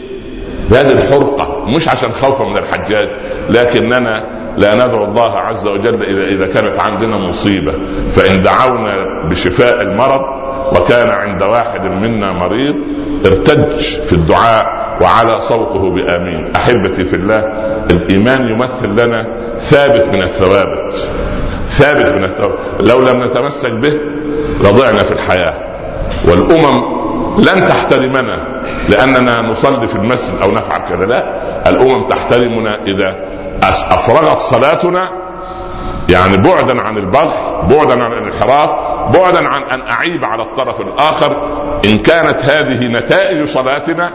بهذه 0.71 0.93
الحرقة. 0.93 1.65
مش 1.65 1.89
عشان 1.89 2.13
خوفا 2.13 2.45
من 2.45 2.57
الحجاج 2.57 3.09
لكننا 3.51 4.42
لا 4.57 4.75
ندعو 4.75 5.05
الله 5.05 5.39
عز 5.39 5.69
وجل 5.69 6.03
إذا, 6.03 6.25
إذا 6.25 6.47
كانت 6.47 6.81
عندنا 6.81 7.17
مصيبة. 7.17 7.75
فإن 8.13 8.43
دعونا 8.43 9.23
بشفاء 9.25 9.81
المرض 9.81 10.23
وكان 10.77 11.09
عند 11.09 11.43
واحد 11.43 11.87
منا 11.87 12.33
مريض 12.33 12.77
ارتج 13.27 13.81
في 13.81 14.13
الدعاء 14.13 14.97
وعلى 15.01 15.41
صوته 15.41 15.91
بآمين. 15.91 16.53
أحبتي 16.57 17.05
في 17.05 17.17
الله 17.17 17.39
الإيمان 17.91 18.49
يمثل 18.49 18.89
لنا 18.89 19.27
ثابت 19.59 20.09
من 20.13 20.23
الثوابت. 20.23 21.11
ثابت 21.69 22.15
من 22.15 22.25
الثوابت. 22.25 22.59
لو 22.81 23.01
لم 23.01 23.25
نتمسك 23.25 23.73
به 23.73 24.01
لضعنا 24.61 25.03
في 25.03 25.13
الحياة. 25.13 25.55
والأمم 26.29 27.03
لن 27.39 27.67
تحترمنا 27.67 28.63
لأننا 28.89 29.43
نصلي 29.43 29.89
في 29.89 29.97
المسجد 29.97 30.35
أو 30.43 30.51
نفعل 30.51 30.81
كذا. 30.89 31.07
لا 31.07 31.25
الأمم 31.71 32.03
تحترمنا 32.03 32.83
إذا 32.87 33.17
أفرغت 33.63 34.39
صلاتنا 34.39 35.09
يعني 36.09 36.37
بعدا 36.37 36.83
عن 36.83 36.97
البغي 36.97 37.33
بعدا 37.71 38.03
عن 38.05 38.13
الانحراف 38.13 38.71
بعدا 39.15 39.49
عن 39.49 39.63
أن 39.63 39.89
أعيب 39.89 40.25
على 40.25 40.43
الطرف 40.43 40.81
الآخر 40.81 41.37
إن 41.85 41.99
كانت 41.99 42.39
هذه 42.45 42.89
نتائج 42.89 43.45
صلاتنا 43.45 44.11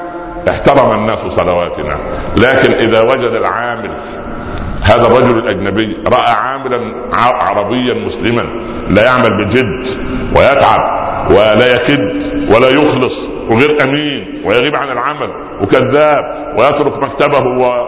احترم 0.50 0.92
الناس 0.92 1.20
صلواتنا. 1.20 1.98
لكن 2.38 2.74
إذا 2.74 3.02
وجد 3.02 3.34
العامل 3.34 3.98
هذا 4.84 5.08
الرجل 5.08 5.38
الأجنبي 5.38 5.98
رأى 6.08 6.32
عاملا 6.32 6.96
عربيا 7.14 7.94
مسلما 7.94 8.44
لا 8.90 9.06
يعمل 9.06 9.46
بجد 9.46 9.88
ويتعب 10.36 11.07
ولا 11.30 11.76
يكد 11.76 12.24
ولا 12.56 12.70
يخلص 12.70 13.30
وغير 13.50 13.84
أمين 13.84 14.42
ويغيب 14.46 14.76
عن 14.76 14.92
العمل 14.92 15.30
وكذاب 15.62 16.54
ويترك 16.58 17.04
مكتبه 17.04 17.40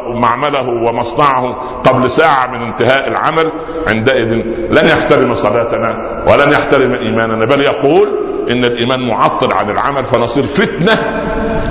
ومعمله 0.10 0.70
ومصنعه 0.70 1.54
قبل 1.86 2.10
ساعة 2.10 2.48
من 2.48 2.62
انتهاء 2.62 3.08
العمل 3.08 3.52
عندئذ 3.88 4.34
لن 4.72 4.88
يحترم 4.88 5.34
صلاتنا 5.34 6.24
ولن 6.28 6.52
يحترم 6.52 6.94
إيماننا 6.94 7.46
بل 7.46 7.62
يقول 7.62 8.08
إن 8.50 8.66
الإيمان 8.66 9.08
معطل 9.08 9.54
عن 9.54 9.70
العمل 9.70 10.04
فنصير 10.04 10.46
فتنة 10.46 11.22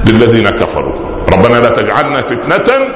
للذين 0.06 0.50
كفروا. 0.50 0.94
ربنا 1.32 1.58
لا 1.60 1.68
تجعلنا 1.68 2.20
فتنة 2.20 2.88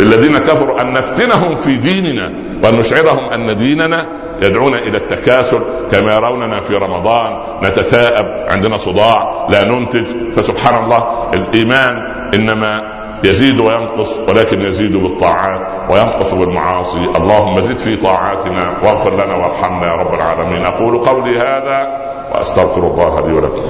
للذين 0.00 0.38
كفروا 0.38 0.80
أن 0.80 0.92
نفتنهم 0.92 1.54
في 1.54 1.76
ديننا 1.76 2.32
وأن 2.64 2.74
نشعرهم 2.74 3.28
أن 3.32 3.56
ديننا 3.56 4.06
يدعونا 4.42 4.78
إلى 4.78 4.96
التكاسل 4.96 5.62
كما 5.92 6.14
يروننا 6.14 6.60
في 6.60 6.76
رمضان 6.76 7.38
نتثاءب 7.62 8.26
عندنا 8.50 8.76
صداع 8.76 9.46
لا 9.50 9.64
ننتج. 9.64 10.06
فسبحان 10.36 10.84
الله 10.84 11.30
الإيمان 11.34 11.94
إنما 12.34 13.00
يزيد 13.24 13.60
وينقص 13.60 14.18
ولكن 14.28 14.60
يزيد 14.60 14.96
بالطاعات 14.96 15.90
وينقص 15.90 16.34
بالمعاصي. 16.34 16.98
اللهم 17.16 17.60
زد 17.60 17.76
في 17.76 17.96
طاعاتنا 17.96 18.78
واغفر 18.82 19.14
لنا 19.14 19.34
وارحمنا 19.36 19.86
يا 19.86 19.92
رب 19.92 20.14
العالمين. 20.14 20.64
أقول 20.64 20.98
قولي 20.98 21.38
هذا 21.38 21.88
وأستغفر 22.34 22.80
الله 22.80 23.26
لي 23.26 23.32
ولكم. 23.32 23.62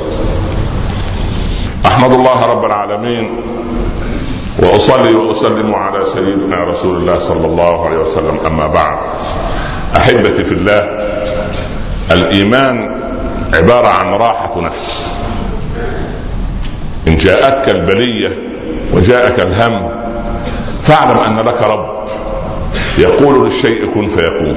أحمد 1.86 2.12
الله 2.12 2.46
رب 2.46 2.64
العالمين 2.64 3.40
وأصلي 4.62 5.14
وأسلم 5.14 5.74
على 5.74 6.04
سيدنا 6.04 6.64
رسول 6.64 6.96
الله 6.96 7.18
صلى 7.18 7.46
الله 7.46 7.86
عليه 7.86 7.98
وسلم. 7.98 8.38
أما 8.46 8.66
بعد. 8.66 8.98
أحبتي 9.96 10.44
في 10.44 10.52
الله 10.52 10.88
الإيمان 12.10 12.90
عبارة 13.54 13.88
عن 13.88 14.06
راحة 14.06 14.60
نفس. 14.60 15.16
إن 17.08 17.16
جاءتك 17.16 17.68
البلية 17.68 18.28
وجاءك 18.92 19.40
الهم 19.40 19.90
فاعلم 20.82 21.18
أن 21.18 21.46
لك 21.46 21.62
رب. 21.62 22.00
يقول 22.98 23.44
للشيء 23.44 23.86
كن 23.94 24.06
فيكون. 24.06 24.56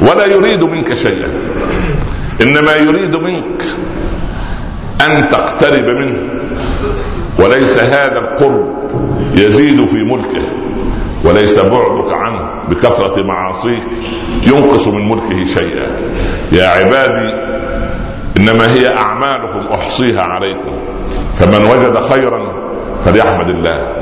ولا 0.00 0.26
يريد 0.26 0.62
منك 0.62 0.94
شيئا. 0.94 1.28
إنما 2.42 2.72
يريد 2.72 3.16
منك 3.16 3.62
أن 5.06 5.28
تقترب 5.28 5.84
منه. 5.84 6.18
وليس 7.38 7.78
هذا 7.78 8.18
القرب 8.18 8.68
يزيد 9.34 9.86
في 9.86 9.96
ملكه. 9.96 10.42
وليس 11.24 11.58
بعدك 11.58 12.12
عنه 12.12 12.48
بكثرة 12.68 13.22
معاصيك 13.22 13.82
ينقص 14.46 14.88
من 14.88 15.08
ملكه 15.08 15.44
شيئا. 15.44 15.86
يا 16.52 16.66
عبادي 16.66 17.34
إنما 18.36 18.72
هي 18.72 18.96
أعمالكم 18.96 19.66
أحصيها 19.66 20.22
عليكم. 20.22 20.72
فمن 21.38 21.64
وجد 21.64 21.98
خيرا 21.98 22.40
فليحمد 23.04 23.48
الله 23.48 23.92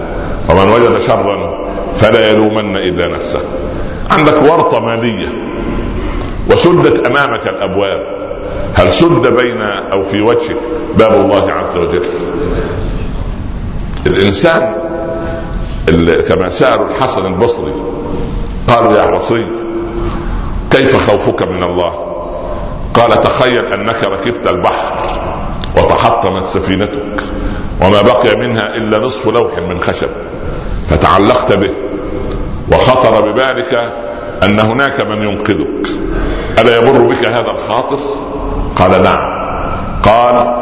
ومن 0.48 0.68
وجد 0.68 1.00
شرا 1.00 1.66
فلا 1.94 2.30
يلومن 2.30 2.76
إلا 2.76 3.08
نفسه. 3.08 3.40
عندك 4.10 4.42
ورطة 4.42 4.80
مالية 4.80 5.28
وسدت 6.50 7.06
أمامك 7.06 7.48
الأبواب. 7.48 8.20
هل 8.74 8.92
سد 8.92 9.26
بين 9.36 9.62
أو 9.62 10.02
في 10.02 10.20
وجهك؟ 10.20 10.60
باب 10.98 11.12
الله 11.12 11.52
عز 11.52 11.76
وجل. 11.76 12.02
الإنسان 14.06 14.89
كما 16.28 16.48
سالوا 16.48 16.86
الحسن 16.86 17.26
البصري 17.26 17.74
قالوا 18.68 18.98
يا 18.98 19.16
بصري 19.16 19.46
كيف 20.70 21.10
خوفك 21.10 21.42
من 21.42 21.62
الله؟ 21.62 21.92
قال 22.94 23.20
تخيل 23.20 23.72
أنك 23.72 24.04
ركبت 24.04 24.46
البحر 24.46 25.20
وتحطمت 25.76 26.44
سفينتك 26.44 27.22
وما 27.82 28.02
بقي 28.02 28.36
منها 28.36 28.66
إلا 28.66 28.98
نصف 28.98 29.28
لوح 29.28 29.58
من 29.58 29.80
خشب 29.80 30.10
فتعلقت 30.88 31.52
به 31.52 31.70
وخطر 32.72 33.32
ببالك 33.32 33.92
أن 34.42 34.60
هناك 34.60 35.00
من 35.00 35.22
ينقذك. 35.22 35.88
ألا 36.58 36.76
يمر 36.76 37.02
بك 37.02 37.24
هذا 37.24 37.50
الخاطر؟ 37.50 37.98
قال 38.76 39.02
نعم. 39.02 39.40
قال 40.02 40.56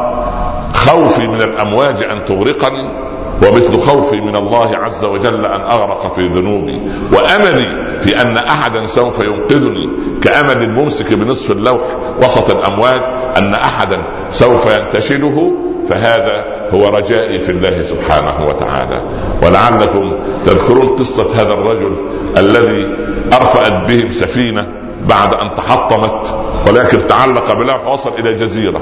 خوفي 0.74 1.26
من 1.26 1.42
الأمواج 1.42 2.02
أن 2.02 2.24
تغرقني 2.24 3.07
ومثل 3.42 3.79
خوفي 3.79 4.20
من 4.20 4.37
الله 4.37 4.77
عز 4.77 5.05
وجل 5.05 5.44
أن 5.46 5.61
أغرق 5.61 6.14
في 6.14 6.27
ذنوبي 6.27 6.83
وأملي 7.12 7.98
في 8.01 8.22
أن 8.22 8.37
أحدا 8.37 8.87
سوف 8.87 9.20
ينقذني 9.20 9.90
كأمل 10.22 10.62
الممسك 10.62 11.14
بنصف 11.14 11.51
اللوح 11.51 11.81
وسط 12.22 12.51
الامواج 12.51 13.01
أن 13.37 13.55
أحدا 13.55 14.03
سوف 14.31 14.66
ينتشله 14.66 15.53
فهذا 15.88 16.44
هو 16.74 16.88
رجائي 16.88 17.38
في 17.38 17.53
الله 17.53 17.83
سبحانه 17.83 18.48
وتعالى 18.48 19.03
ولعلكم 19.42 20.12
تذكرون 20.46 20.88
قصة 20.88 21.42
هذا 21.42 21.53
الرجل 21.53 21.92
الذي 22.37 22.96
أرفأت 23.33 23.88
بهم 23.88 24.12
سفينة 24.12 24.66
بعد 25.09 25.35
أن 25.35 25.55
تحطمت 25.55 26.35
ولكن 26.68 27.07
تعلق 27.07 27.53
بلوح 27.53 27.87
وصل 27.87 28.11
إلى 28.18 28.33
جزيرة 28.35 28.81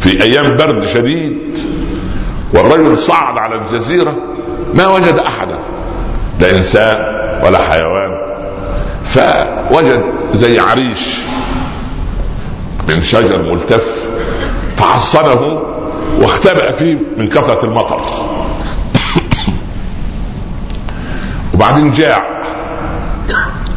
في 0.00 0.22
أيام 0.22 0.56
برد 0.56 0.84
شديد 0.84 1.58
والرجل 2.52 2.98
صعد 2.98 3.38
على 3.38 3.54
الجزيرة 3.54 4.16
ما 4.74 4.88
وجد 4.88 5.18
أحدا 5.18 5.58
لا 6.40 6.50
إنسان 6.50 6.96
ولا 7.44 7.58
حيوان. 7.58 8.10
فوجد 9.04 10.02
زي 10.32 10.58
عريش 10.58 11.18
من 12.88 13.02
شجر 13.02 13.42
ملتف 13.42 14.08
فعصنه 14.76 15.62
واختبأ 16.20 16.70
فيه 16.70 16.98
من 17.16 17.28
كثرة 17.28 17.64
المطر. 17.64 18.00
وبعدين 21.54 21.90
جاع. 21.90 22.42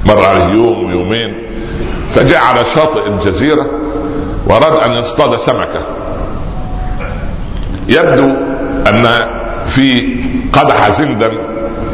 مر 0.06 0.26
عليه 0.26 0.46
يوم 0.46 0.86
ويومين 0.86 1.44
فجاء 2.16 2.44
على 2.44 2.66
شاطئ 2.76 3.08
الجزيرة 3.08 3.72
وأراد 4.48 4.84
أن 4.84 4.92
يصطاد 4.92 5.36
سمكة. 5.36 5.82
يبدو 7.88 8.36
أن 8.90 9.28
في 9.68 10.18
قدح 10.54 10.90
زندا 10.90 11.32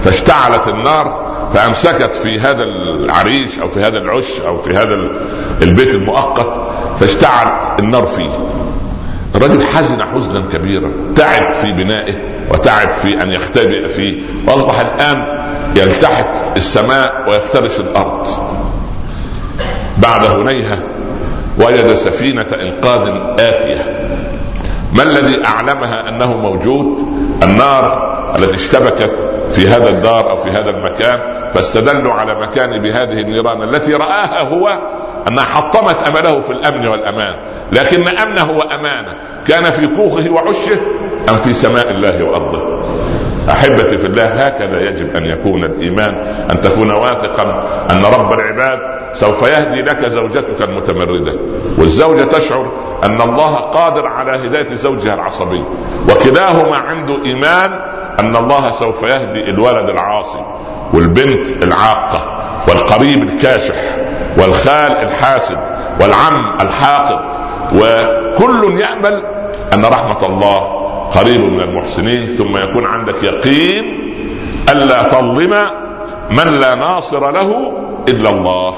فاشتعلت 0.04 0.68
النار 0.68 1.24
فأمسكت 1.54 2.14
في 2.14 2.40
هذا 2.40 2.64
العريش 2.64 3.60
أو 3.60 3.68
في 3.68 3.80
هذا 3.80 3.98
العش 3.98 4.42
أو 4.42 4.58
في 4.58 4.74
هذا 4.74 4.96
البيت 5.62 5.96
المؤقت 5.96 6.48
فاشتعلت 7.00 7.80
النار 7.80 8.06
فيه. 8.06 8.30
الرجل 9.36 9.64
حزن 9.64 10.04
حزنا 10.04 10.42
كبيرا 10.54 10.92
تعب 11.16 11.54
في 11.54 11.74
بنائه 11.74 12.14
وتعب 12.52 12.88
في 12.88 13.24
أن 13.24 13.32
يختبئ 13.32 13.88
فيه 13.88 14.22
وأصبح 14.48 14.80
الآن 14.80 15.44
يلتحف 15.76 16.58
السماء 16.58 17.24
ويفترش 17.30 17.80
الأرض. 17.80 18.28
بعد 19.98 20.26
هنيهه 20.26 20.78
وجد 21.60 21.94
سفينة 21.94 22.48
إنقاذ 22.62 23.10
آتية. 23.40 23.93
ما 24.94 25.04
الذي 25.04 25.46
أعلمها 25.46 26.10
أنه 26.10 26.34
موجود؟ 26.34 27.00
النار 27.44 28.14
التي 28.40 28.56
اشتبكت 28.56 29.30
في 29.52 29.68
هذا 29.68 29.90
الدار 29.90 30.30
أو 30.30 30.36
في 30.36 30.50
هذا 30.50 30.70
المكان 30.70 31.20
فاستدلوا 31.54 32.14
على 32.14 32.42
مكان 32.42 32.82
بهذه 32.82 33.20
النيران 33.20 33.70
التي 33.70 33.94
رآها 33.94 34.42
هو 34.42 34.80
أنها 35.28 35.44
حطمت 35.44 36.08
أمله 36.08 36.40
في 36.40 36.50
الأمن 36.50 36.88
والأمان. 36.88 37.34
لكن 37.72 38.08
أمنه 38.08 38.52
وأمانة 38.52 39.14
كان 39.48 39.64
في 39.64 39.88
كوخه 39.88 40.30
وعشه 40.30 40.80
أم 41.30 41.38
في 41.38 41.54
سماء 41.54 41.92
الله 41.92 42.24
وأرضه؟ 42.24 42.84
أحبتي 43.50 43.98
في 43.98 44.08
الله 44.08 44.26
هكذا 44.26 44.82
يجب 44.82 45.16
أن 45.16 45.26
يكون 45.26 45.64
الإيمان 45.64 46.14
أن 46.52 46.60
تكون 46.60 46.92
واثقا 46.92 47.44
أن 47.92 48.06
رب 48.06 48.34
العباد 48.34 48.80
سوف 49.14 49.42
يهدي 49.42 49.82
لك 49.82 50.06
زوجتك 50.06 50.62
المتمردة. 50.62 51.34
والزوجة 51.78 52.24
تشعر 52.24 52.72
أن 53.04 53.22
الله 53.22 53.56
قادر 53.56 54.08
على 54.08 54.32
هداية 54.32 54.76
زوجها 54.76 55.14
العصبي. 55.14 55.64
وكلاهما 56.10 56.78
عنده 56.78 57.26
إيمان 57.26 57.80
أن 58.20 58.36
الله 58.36 58.72
سوف 58.72 59.04
يهدي 59.04 59.50
الولد 59.50 59.90
العاصي 59.90 60.46
والبنت 60.94 61.64
العاقة 61.64 62.40
والقريب 62.68 63.24
الكاشح 63.24 63.76
والخال 64.38 64.92
الحاسد 64.92 65.60
والعم 66.02 66.58
الحاقد. 66.62 67.20
وكل 67.76 68.80
يأمل 68.82 69.24
أن 69.74 69.86
رحمة 69.86 70.26
الله 70.26 70.83
قريب 71.14 71.42
من 71.42 71.62
المحسنين 71.62 72.26
ثم 72.26 72.58
يكون 72.58 72.86
عندك 72.86 73.24
يقين 73.24 73.84
الا 74.70 75.04
تظلم 75.04 75.54
من 76.32 76.60
لا 76.60 76.76
ناصر 76.76 77.32
له 77.32 77.74
إلا 78.10 78.30
الله. 78.30 78.74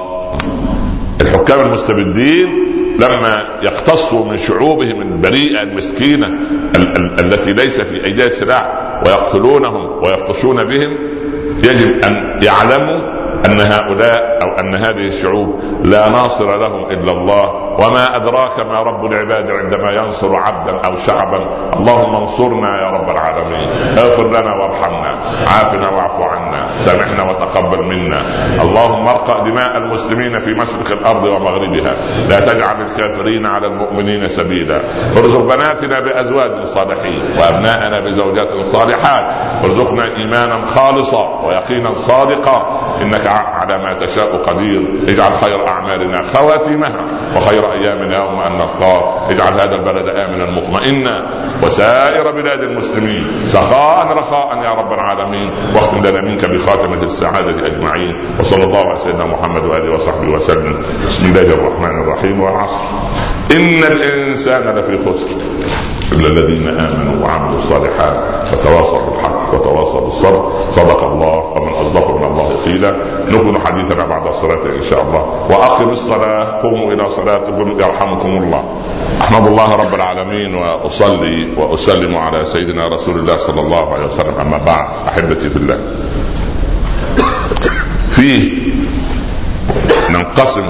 الحكام 1.21 1.60
المستبدين 1.60 2.50
لما 3.00 3.41
يقتصوا 3.63 4.26
من 4.26 4.38
شعوبهم 4.38 5.02
البريئة 5.02 5.62
المسكينة 5.62 6.28
ال- 6.76 6.95
ال- 6.98 7.19
التي 7.19 7.54
ليس 7.54 7.82
في 7.82 8.06
ايديها 8.06 8.30
سلاح 8.30 8.71
ويقتلونهم 9.06 10.04
ويبطشون 10.04 10.63
بهم 10.63 10.98
يجب 11.63 12.04
أن 12.06 12.39
يعلموا 12.41 13.00
أن 13.45 13.60
هؤلاء 13.60 14.39
أو 14.41 14.60
أن 14.60 14.76
هذه 14.76 15.08
الشعوب 15.08 15.60
لا 15.84 16.10
ناصر 16.10 16.58
لهم 16.60 16.86
إلا 16.91 17.12
الله. 17.12 17.64
وما 17.79 18.15
أدراك 18.15 18.59
ما 18.59 18.79
رب 18.79 19.05
العباد 19.05 19.51
عندما 19.51 19.91
ينصر 19.91 20.35
عبدا 20.35 20.79
أو 20.85 20.95
شعبا. 20.95 21.38
اللهم 21.75 22.15
انصرنا 22.15 22.81
يا 22.81 22.89
رب 22.89 23.09
العالمين. 23.09 23.69
اغفر 23.97 24.27
لنا 24.27 24.53
وارحمنا. 24.55 25.15
عافنا 25.47 25.89
واعف 25.89 26.21
عنا. 26.21 26.67
سامحنا 26.75 27.23
وتقبل 27.23 27.83
منا. 27.83 28.21
اللهم 28.61 29.07
ارقى 29.07 29.51
دماء 29.51 29.77
المسلمين 29.77 30.39
في 30.39 30.53
مشرق 30.53 30.91
الأرض 30.91 31.23
ومغربها. 31.23 31.95
لا 32.29 32.39
تجعل 32.39 32.81
الكافرين 32.81 33.45
على 33.45 33.67
المؤمنين 33.67 34.27
سبيلا. 34.27 34.81
ارزق 35.17 35.41
بناتنا 35.41 35.99
بأزواج 35.99 36.63
صالحين 36.63 37.21
وأبناءنا 37.39 38.09
بزوجات 38.09 38.65
صالحات. 38.65 39.23
ارزقنا 39.65 40.17
إيمانا 40.17 40.65
خالصا 40.65 41.41
ويقينا 41.45 41.93
صادقا. 41.93 42.81
إنك 43.01 43.27
على 43.27 43.77
ما 43.77 43.93
تشاء 43.93 44.38
قدير. 44.38 44.81
اجعل 45.07 45.33
خير 45.33 45.67
أعمالنا 45.67 46.21
خواتمها 46.21 47.05
وخير 47.38 47.64
ايامنا 47.73 48.17
يوم 48.17 48.39
أن 48.39 48.51
نلقاه 48.51 49.30
اجعل 49.30 49.54
هذا 49.54 49.75
البلد 49.75 50.08
آمنا 50.08 50.45
مطمئنا. 50.45 51.30
وسائر 51.63 52.32
بلاد 52.32 52.63
المسلمين 52.63 53.23
سخاء 53.45 54.08
رخاء 54.08 54.58
يا 54.58 54.69
رب 54.69 54.93
العالمين. 54.93 55.51
واختم 55.75 56.06
لنا 56.06 56.21
منك 56.21 56.45
بخاتمة 56.45 57.04
السعادة 57.04 57.67
أجمعين. 57.67 58.36
وصلى 58.39 58.63
الله 58.63 58.89
على 58.89 58.97
سيدنا 58.97 59.25
محمد 59.25 59.65
وآله 59.65 59.93
وصحبه 59.93 60.30
وسلم. 60.30 60.75
بسم 61.08 61.25
الله 61.25 61.54
الرحمن 61.54 62.01
الرحيم 62.01 62.41
والعصر. 62.41 62.84
إن 63.51 63.84
الإنسان 63.84 64.63
لفي 64.63 64.97
خسر 64.97 65.30
إلا 66.12 66.28
الذين 66.28 66.67
آمنوا 66.67 67.28
وعملوا 67.28 67.58
الصالحات. 67.58 68.17
وتواصوا 68.54 68.99
بالحق 69.10 69.54
وتواصوا 69.54 70.01
بالصبر. 70.01 70.51
صدق 70.71 71.04
الله 71.04 71.38
ومن 71.38 71.73
أصدق 71.73 72.12
من 72.12 72.23
الله 72.23 72.56
قيلا. 72.65 72.95
نكمل 73.29 73.61
حديثنا 73.67 74.05
بعد 74.05 74.27
الصلاة 74.27 74.65
إن 74.65 74.83
شاء 74.89 75.01
الله. 75.01 75.47
وأقم 75.49 75.89
الصلاة 75.89 76.61
قوموا 76.61 76.93
إلى 76.93 77.09
صلاتكم 77.09 77.79
يرحمكم 77.79 78.29
الله. 78.29 78.63
أحمد 79.21 79.47
الله 79.47 79.75
رب 79.75 79.93
العالمين 79.95 80.55
وأصلي 80.55 81.47
وأسلم 81.57 82.17
على 82.17 82.45
سيدنا 82.45 82.88
رسول 82.88 83.19
الله 83.19 83.38
صلى 83.38 83.61
الله 83.61 83.93
عليه 83.93 84.05
وسلم. 84.05 84.33
أما 84.41 84.57
بعد 84.65 84.88
أحبتي 85.07 85.49
في 85.49 85.55
الله. 85.55 85.79
فيه 88.11 88.71
ننقسم 90.09 90.69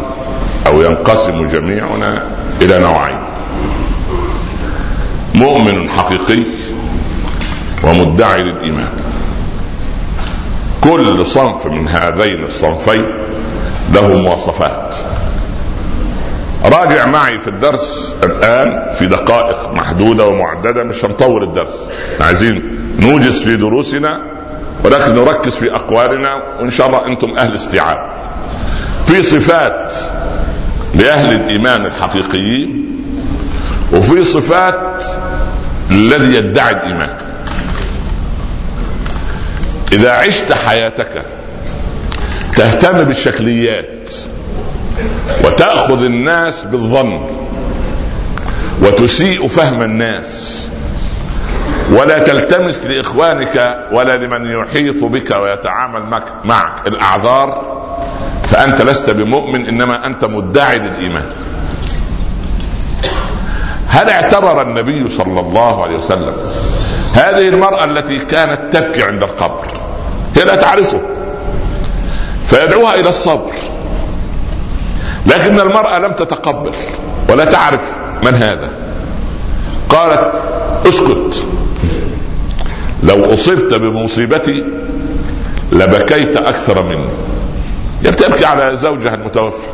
أو 0.67 0.81
ينقسم 0.81 1.47
جميعنا 1.47 2.23
إلى 2.61 2.79
نوعين. 2.79 3.19
مؤمن 5.35 5.89
حقيقي 5.89 6.43
ومدعي 7.83 8.43
للإيمان. 8.43 8.89
كل 10.89 11.26
صنف 11.26 11.65
من 11.65 11.88
هذين 11.88 12.43
الصنفين 12.43 13.06
له 13.93 14.08
مواصفات. 14.08 14.95
راجع 16.65 17.06
معي 17.06 17.39
في 17.39 17.48
الدرس 17.48 18.15
الآن 18.24 18.93
في 18.93 19.06
دقائق 19.06 19.71
محدودة 19.74 20.28
ومعددة 20.28 20.84
مش 20.84 21.06
هنطول 21.06 21.43
الدرس. 21.43 21.89
عايزين 22.21 22.78
نوجز 23.00 23.41
في 23.41 23.56
دروسنا 23.56 24.21
ولكن 24.84 25.15
نركز 25.15 25.56
في 25.56 25.76
أقوالنا 25.76 26.34
وإن 26.60 26.69
شاء 26.69 26.88
الله 26.88 27.08
أنتم 27.08 27.38
أهل 27.38 27.56
استيعاب. 27.56 28.10
في 29.06 29.24
صفات 29.24 29.93
لأهل 30.95 31.36
الإيمان 31.36 31.86
الحقيقيين 31.86 32.86
وفي 33.93 34.24
صفات 34.24 35.04
الذي 35.91 36.36
يدعي 36.36 36.71
الإيمان. 36.71 37.17
إذا 39.95 40.12
عشت 40.12 40.53
حياتك 40.53 41.21
تهتم 42.55 43.03
بالشكليات 43.03 44.10
وتأخذ 45.43 46.03
الناس 46.03 46.63
بالظن 46.63 47.25
وتسيء 48.81 49.47
فهم 49.47 49.81
الناس 49.81 50.67
ولا 51.91 52.19
تلتمس 52.19 52.84
لإخوانك 52.84 53.88
ولا 53.91 54.17
لمن 54.17 54.45
يحيط 54.45 55.03
بك 55.03 55.31
ويتعامل 55.31 56.21
معك. 56.43 56.88
الأعذار 56.88 57.75
فأنت 58.43 58.81
لست 58.81 59.10
بمؤمن 59.10 59.67
إنما 59.67 60.05
أنت 60.05 60.25
مدعي 60.25 60.79
للإيمان. 60.79 61.29
هل 63.88 64.10
اعتبر 64.10 64.62
النبي 64.62 65.10
صلى 65.10 65.39
الله 65.39 65.84
عليه 65.84 65.95
وسلم 65.95 66.34
هذه 67.13 67.49
المرأة 67.49 67.84
التي 67.84 68.17
كانت 68.19 68.77
تبكي 68.77 69.03
عند 69.03 69.23
القبر؟ 69.23 69.85
هي 70.36 70.43
لا 70.43 70.56
تعرفه. 70.56 71.02
فيدعوها 72.48 72.95
إلى 72.95 73.10
الصبر. 73.10 73.52
لكن 75.26 75.60
المرأة 75.60 76.00
لم 76.00 76.12
تتقبل 76.12 76.71
ولا 77.30 77.45
تعرف 77.45 77.98
من 78.24 78.34
هذا. 78.34 78.69
قالت 79.89 80.32
اسكت. 80.88 81.45
لو 83.04 83.34
أصبت 83.34 83.74
بمصيبتي 83.74 84.65
لبكيت 85.71 86.38
أكثر 86.38 86.84
مني. 86.84 87.10
بتبكي 88.04 88.45
على 88.45 88.76
زوجها 88.76 89.15
المتوفى. 89.15 89.67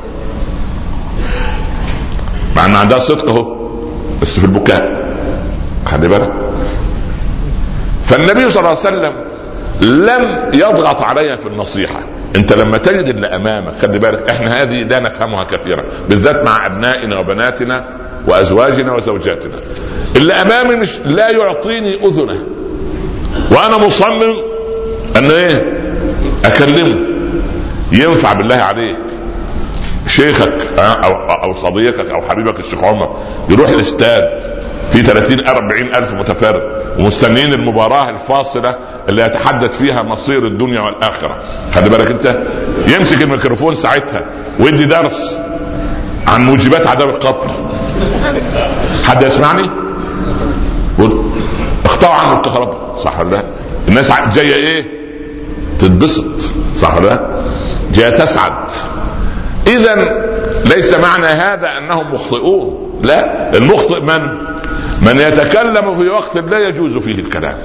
مع 2.56 2.66
إن 2.66 2.76
عندها 2.76 3.00
صدق 3.00 3.30
أهو 3.30 3.56
بس 4.22 4.40
في 4.40 4.46
البكاء. 4.46 5.12
خلي 5.86 6.08
بالك. 6.08 6.34
فالنبي 8.06 8.52
صلى 8.52 8.60
الله 8.60 8.70
عليه 8.70 8.80
وسلم 8.80 9.31
لم 9.82 10.50
يضغط 10.54 11.02
عليها 11.02 11.36
في 11.36 11.48
النصيحة. 11.48 12.00
انت 12.36 12.54
لما 12.54 12.78
تجد 12.78 13.08
اللي 13.08 13.28
أمامك 13.28 13.74
خلي 13.76 14.00
بالك 14.00 14.30
إحنا 14.30 14.62
هذه 14.62 14.84
لا 14.84 15.00
نفهمها 15.00 15.44
كثيرا 15.44 15.84
بالذات 16.10 16.46
مع 16.46 16.66
أبنائنا 16.66 17.20
وبناتنا 17.20 17.86
وأزواجنا 18.28 18.94
وزوجاتنا. 18.94 19.54
اللي 20.16 20.34
أمامي 20.34 20.76
مش 20.76 21.00
لا 21.06 21.30
يعطيني 21.30 21.96
أذنه. 22.06 22.44
وأنا 23.52 23.78
مصمم 23.78 24.36
إن 25.18 25.32
إيه؟ 25.32 25.82
أكلمه. 26.46 26.98
ينفع 27.92 28.34
بالله 28.34 28.56
عليك. 28.56 29.00
شيخك 30.08 30.62
أو 31.44 31.54
صديقك 31.54 32.10
أو 32.12 32.22
حبيبك 32.22 32.60
الشيخ 32.60 32.84
عمر 32.84 33.18
يروح 33.50 33.70
الاستاد 33.70 34.44
في 34.92 35.04
30 35.04 35.48
40 35.48 35.96
ألف 35.96 36.14
متفرج 36.14 36.62
ومستنيين 37.00 37.54
المباراة 37.54 38.10
الفاصلة 38.10 38.76
اللي 39.10 39.22
يتحدث 39.22 39.78
فيها 39.78 40.02
مصير 40.02 40.48
الدنيا 40.48 40.80
والآخرة 40.82 41.38
خلي 41.76 41.90
بالك 41.90 42.12
أنت 42.12 42.38
يمسك 42.88 43.22
الميكروفون 43.22 43.76
ساعتها 43.76 44.22
ويدي 44.60 44.86
درس 44.86 45.40
عن 46.28 46.46
موجبات 46.46 46.88
عذاب 46.88 47.10
القبر 47.10 47.48
حد 49.04 49.22
يسمعني؟ 49.22 49.70
اختار 51.86 52.12
عنه 52.12 52.34
الكهرباء 52.38 52.96
صح 52.98 53.20
ولا 53.20 53.30
لا؟ 53.30 53.44
الناس 53.88 54.12
جاية 54.36 54.56
إيه؟ 54.56 54.86
تتبسط 55.80 56.52
صح 56.78 56.98
ولا 56.98 57.06
لا؟ 57.08 57.42
جاية 57.94 58.10
تسعد 58.10 58.54
اذا 59.68 60.26
ليس 60.66 60.94
معنى 60.94 61.26
هذا 61.26 61.78
أنهم 61.78 62.14
مخطئون. 62.14 63.00
لا 63.04 63.58
المخطئ 63.58 64.02
من؟ 64.02 64.22
من 65.02 65.20
يتكلم 65.20 65.96
في 65.96 66.10
وقت 66.10 66.38
لا 66.38 66.60
يجوز 66.60 66.98
فيه 66.98 67.20
الكلام. 67.20 67.58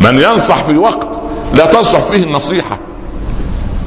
من 0.00 0.18
ينصح 0.18 0.64
في 0.64 0.76
وقت 0.76 1.08
لا 1.54 1.66
تصلح 1.66 2.00
فيه 2.00 2.22
النصيحة. 2.22 2.78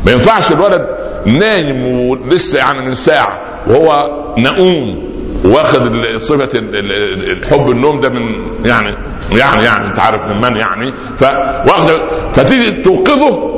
ما 0.06 0.12
ينفعش 0.12 0.52
الولد 0.52 0.88
نايم 1.26 1.86
ولسه 1.86 2.58
يعني 2.58 2.82
من 2.82 2.94
ساعة 2.96 3.39
وهو 3.68 4.10
نؤوم 4.38 5.10
واخد 5.46 5.91
صفة 6.18 6.50
الحب 6.54 7.70
النوم 7.70 8.00
ده 8.00 8.10
من 8.10 8.36
يعني 8.65 8.96
يعني 9.32 9.63
يعني 9.63 9.88
انت 9.88 10.00
عارف 10.00 10.22
من 10.28 10.41
من 10.41 10.58
يعني. 10.58 10.94
فواخد 11.18 12.00
فتيجي 12.34 12.72
توقظه 12.72 13.56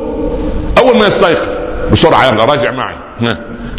أول 0.78 0.98
ما 0.98 1.08
يستيقظ. 1.08 1.48
بسرعة 1.92 2.26
يلا 2.26 2.46
راجع 2.46 2.72
معي. 2.72 2.96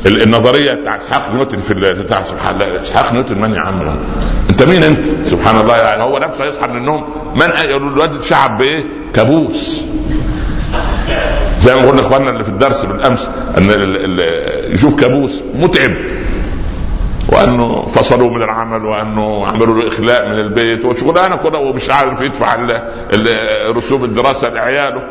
النظرية 0.06 0.74
بتاع 0.74 0.96
إسحاق 0.96 1.32
نيوتن 1.34 1.58
في 1.58 1.74
بتاع 1.74 2.22
سبحان 2.22 2.54
الله 2.54 2.80
إسحاق 2.80 3.12
نيوتن 3.12 3.40
من 3.40 3.54
يا 3.54 3.60
عم 3.60 3.98
أنت 4.50 4.62
مين 4.62 4.82
أنت؟ 4.82 5.04
سبحان 5.26 5.60
الله 5.60 5.76
يعني 5.76 6.02
هو 6.02 6.18
نفسه 6.18 6.44
يصحى 6.44 6.66
من 6.66 6.76
النوم 6.76 7.32
من 7.34 7.42
الواد 7.76 8.22
شعب 8.22 8.58
بإيه؟ 8.58 8.84
كابوس. 9.14 9.84
زي 11.60 11.76
ما 11.76 11.88
قلنا 11.88 12.00
إخواننا 12.00 12.30
اللي 12.30 12.44
في 12.44 12.50
الدرس 12.50 12.84
بالأمس 12.84 13.30
إن 13.58 13.70
يشوف 14.74 15.00
كابوس 15.00 15.42
متعب. 15.54 15.94
وأنه 17.28 17.86
فصلوا 17.86 18.30
من 18.30 18.42
العمل 18.42 18.84
وأنه 18.84 19.46
عملوا 19.46 19.82
له 19.82 19.88
إخلاء 19.88 20.28
من 20.28 20.38
البيت 20.38 20.84
وشغلانه 20.84 21.36
كلها 21.36 21.60
ومش 21.60 21.90
عارف 21.90 22.20
يدفع 22.20 22.56
رسوم 23.68 24.04
الدراسة 24.04 24.48
لعياله. 24.48 25.02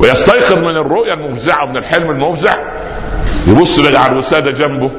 ويستيقظ 0.00 0.58
من 0.58 0.76
الرؤيا 0.76 1.14
المفزعة 1.14 1.64
ومن 1.64 1.76
الحلم 1.76 2.10
المفزع. 2.10 2.81
يبص 3.46 3.78
على 3.78 4.12
الوساده 4.12 4.50
جنبه. 4.50 4.90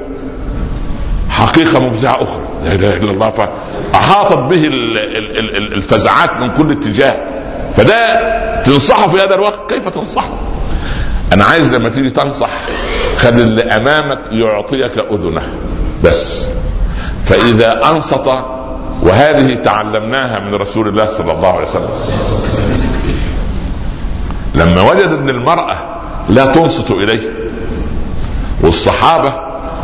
حقيقة 1.29 1.79
مفزعة 1.79 2.23
أخرى. 2.23 2.43
لا 2.63 2.75
إله 2.75 2.97
إلا 2.97 3.11
الله. 3.11 3.29
فاحاطت 3.29 4.37
به 4.37 4.67
الفزعات 5.75 6.39
من 6.39 6.47
كل 6.47 6.71
اتجاه. 6.71 7.15
فده 7.75 8.33
تنصحه 8.61 9.07
في 9.07 9.21
هذا 9.21 9.35
الوقت؟ 9.35 9.73
كيف 9.73 9.89
تنصحه؟ 9.89 10.29
أنا 11.33 11.45
عايز 11.45 11.69
لما 11.69 11.89
تيجي 11.89 12.09
تنصح 12.09 12.49
خلي 13.17 13.41
اللي 13.41 13.63
أمامك 13.63 14.19
يعطيك 14.31 14.97
أذنه. 15.11 15.41
بس. 16.03 16.47
فإذا 17.25 17.89
أنصت 17.89 18.27
وهذه 19.01 19.55
تعلمناها 19.55 20.39
من 20.39 20.55
رسول 20.55 20.87
الله 20.87 21.05
صلى 21.05 21.31
الله 21.31 21.47
عليه 21.47 21.67
وسلم. 21.67 21.89
لما 24.55 24.81
وجد 24.81 25.09
إن 25.11 25.29
المرأة 25.29 25.75
لا 26.29 26.45
تنصت 26.45 26.91
إليه 26.91 27.42
والصحابة 28.63 29.33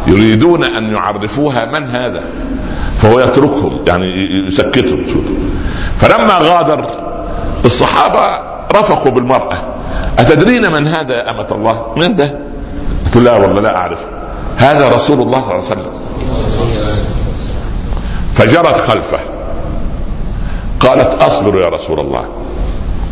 يريدون 0.08 0.64
أن 0.64 0.84
يعرفوها 0.84 1.66
من 1.66 1.90
هذا 1.90 2.24
فهو 2.98 3.20
يتركهم 3.20 3.80
يعني 3.88 4.06
يسكتهم 4.48 5.06
فلما 5.98 6.38
غادر 6.38 6.86
الصحابة 7.66 8.20
رفقوا 8.76 9.12
بالمرأة. 9.12 9.58
أتدرين 10.20 10.72
من 10.72 10.88
هذا 10.88 11.14
يا 11.14 11.30
أمة 11.30 11.48
الله؟ 11.52 11.94
من 11.98 12.16
ده؟ 12.16 12.40
قلت 13.06 13.18
لا 13.18 13.38
والله 13.38 13.62
لا 13.62 13.78
اعرفه 13.78 14.08
هذا 14.58 14.90
رسول 14.90 15.22
الله 15.22 15.42
صلى 15.42 15.52
الله 15.52 15.72
عليه 15.72 15.82
وسلم. 15.82 15.92
فجرت 18.34 18.78
خلفه. 18.78 19.20
قالت 20.80 21.22
أصبر 21.22 21.60
يا 21.60 21.68
رسول 21.68 22.00
الله. 22.00 22.26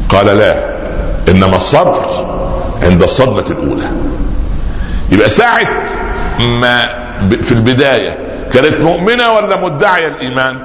قال 0.10 0.26
لا 0.26 0.78
إنما 1.30 1.56
الصبر 1.56 1.98
عند 2.84 3.04
الصدمة 3.04 3.46
الأولى. 3.50 3.92
يبقى 5.12 5.30
ساعة 5.30 5.86
ما 6.40 6.88
في 7.42 7.52
البداية. 7.52 8.18
كانت 8.54 8.82
مؤمنة 8.82 9.32
ولا 9.32 9.60
مدعية 9.60 10.08
الإيمان؟ 10.08 10.60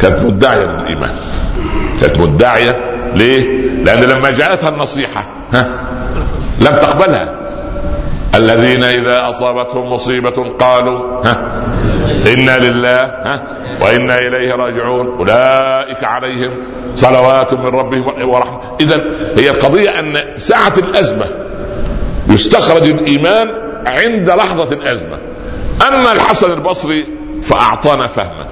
كانت 0.00 0.24
مدعية 0.24 0.64
للإيمان. 0.66 1.12
كانت 2.00 2.18
مدعية. 2.18 2.94
ليه؟ 3.14 3.46
لأن 3.84 4.00
لما 4.00 4.30
جاءتها 4.30 4.68
النصيحة 4.68 5.26
ها 5.52 5.66
لم 6.60 6.76
تقبلها. 6.76 7.34
الذين 8.34 8.84
إذا 8.84 9.30
أصابتهم 9.30 9.92
مصيبة 9.92 10.56
قالوا 10.58 11.26
ها 11.26 11.62
إنا 12.26 12.58
لله 12.58 13.04
ها 13.04 13.42
وإنا 13.80 14.18
إليه 14.18 14.54
راجعون. 14.54 15.06
أولئك 15.18 16.04
عليهم 16.04 16.50
صلوات 16.96 17.54
من 17.54 17.66
ربهم 17.66 18.28
ورحمة. 18.28 18.60
اذا 18.80 19.04
هي 19.36 19.50
القضية 19.50 19.90
أن 19.90 20.24
ساعة 20.36 20.72
الأزمة 20.78 21.43
يستخرج 22.34 22.82
الإيمان 22.82 23.48
عند 23.86 24.30
لحظة 24.30 24.68
الأزمة. 24.72 25.18
أما 25.88 26.12
الحسن 26.12 26.52
البصري 26.52 27.06
فأعطانا 27.42 28.06
فهما. 28.06 28.46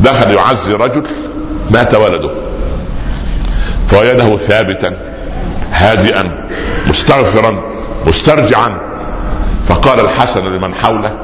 دخل 0.00 0.30
يعزي 0.30 0.74
رجل 0.74 1.02
مات 1.70 1.94
ولده. 1.94 2.30
فوجده 3.86 4.36
ثابتا 4.36 4.96
هادئا 5.72 6.48
مستغفرا 6.86 7.62
مسترجعا. 8.06 8.80
فقال 9.68 10.00
الحسن 10.00 10.40
لمن 10.40 10.74
حوله 10.74 11.16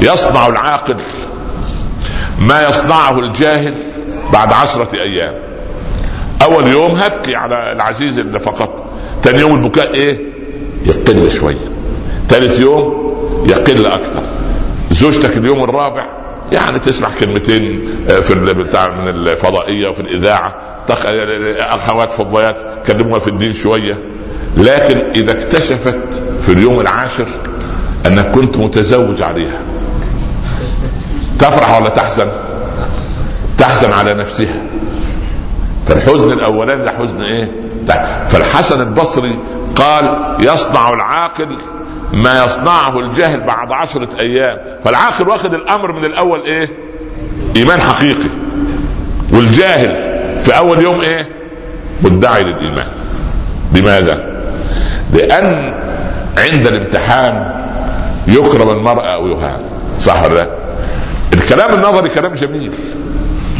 يصنع 0.00 0.46
العاقل 0.46 0.96
ما 2.38 2.68
يصنعه 2.68 3.18
الجاهل 3.18 3.74
بعد 4.32 4.52
عشرة 4.52 4.88
أيام. 4.94 5.34
أول 6.42 6.66
يوم 6.66 6.94
هبكي 6.94 7.36
على 7.36 7.72
العزيز 7.76 8.18
اللي 8.18 8.40
فقط 8.40 8.84
ثاني 9.22 9.40
يوم 9.40 9.54
البكاء 9.54 9.94
إيه؟ 9.94 10.31
يقل 10.86 11.30
شوية 11.30 11.72
ثالث 12.28 12.60
يوم 12.60 13.12
يقل 13.46 13.86
أكثر. 13.86 14.22
زوجتك 14.90 15.36
اليوم 15.36 15.64
الرابع 15.64 16.06
يعني 16.52 16.78
تسمع 16.78 17.08
كلمتين 17.20 17.88
آه، 18.10 18.20
في 18.20 18.34
بتاع 18.34 18.90
من 18.90 19.08
الفضائية 19.08 19.88
وفي 19.88 20.00
الإذاعة. 20.00 20.54
اخوات 21.58 22.12
فضيات 22.12 22.56
كلموها 22.86 23.18
في 23.18 23.28
الدين 23.28 23.52
شوية. 23.52 23.98
لكن 24.56 25.02
إذا 25.14 25.32
اكتشفت 25.32 26.22
في 26.42 26.52
اليوم 26.52 26.80
العاشر 26.80 27.26
أنك 28.06 28.30
كنت 28.30 28.56
متزوج 28.56 29.22
عليها 29.22 29.60
تفرح 31.38 31.80
ولا 31.80 31.88
تحزن؟ 31.88 32.28
تحزن 33.58 33.92
على 33.92 34.14
نفسها. 34.14 34.62
فالحزن 35.86 36.32
الأولاني 36.32 36.84
ده 36.84 36.90
حزن 36.90 37.22
إيه؟ 37.22 37.52
فالحسن 38.28 38.80
البصري 38.80 39.38
قال 39.76 40.36
يصنع 40.40 40.92
العاقل 40.92 41.58
ما 42.12 42.44
يصنعه 42.44 43.00
الجاهل 43.00 43.40
بعد 43.40 43.72
عشرة 43.72 44.08
أيام. 44.20 44.58
فالعاقل 44.84 45.28
واخد 45.28 45.54
الأمر 45.54 45.92
من 45.92 46.04
الأول 46.04 46.42
إيه؟ 46.42 46.70
إيمان 47.56 47.80
حقيقي. 47.80 48.28
والجاهل 49.32 50.12
في 50.40 50.56
أول 50.56 50.82
يوم 50.82 51.00
إيه؟ 51.00 51.28
مدعي 52.02 52.42
للإيمان. 52.42 52.86
لماذا؟ 53.74 54.42
لأن 55.12 55.74
عند 56.38 56.66
الامتحان 56.66 57.62
يكرم 58.26 58.70
المرأة 58.70 59.14
أو 59.14 59.26
يهان. 59.26 59.60
صح 60.00 60.22
ولا 60.22 60.34
لا؟ 60.34 60.48
الكلام 61.32 61.74
النظري 61.74 62.08
كلام 62.08 62.34
جميل. 62.34 62.72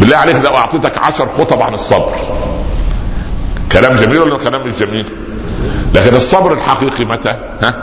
بالله 0.00 0.16
عليك 0.16 0.36
لو 0.36 0.56
أعطيتك 0.56 0.98
عشر 0.98 1.26
خطب 1.26 1.62
عن 1.62 1.74
الصبر. 1.74 2.12
كلام 3.72 3.94
جميل 3.94 4.18
ولا 4.18 4.38
كلام 4.38 4.66
مش 4.66 4.72
جميل؟ 4.78 5.06
لكن 5.94 6.16
الصبر 6.16 6.52
الحقيقي 6.52 7.04
متى؟ 7.04 7.36
ها؟ 7.62 7.74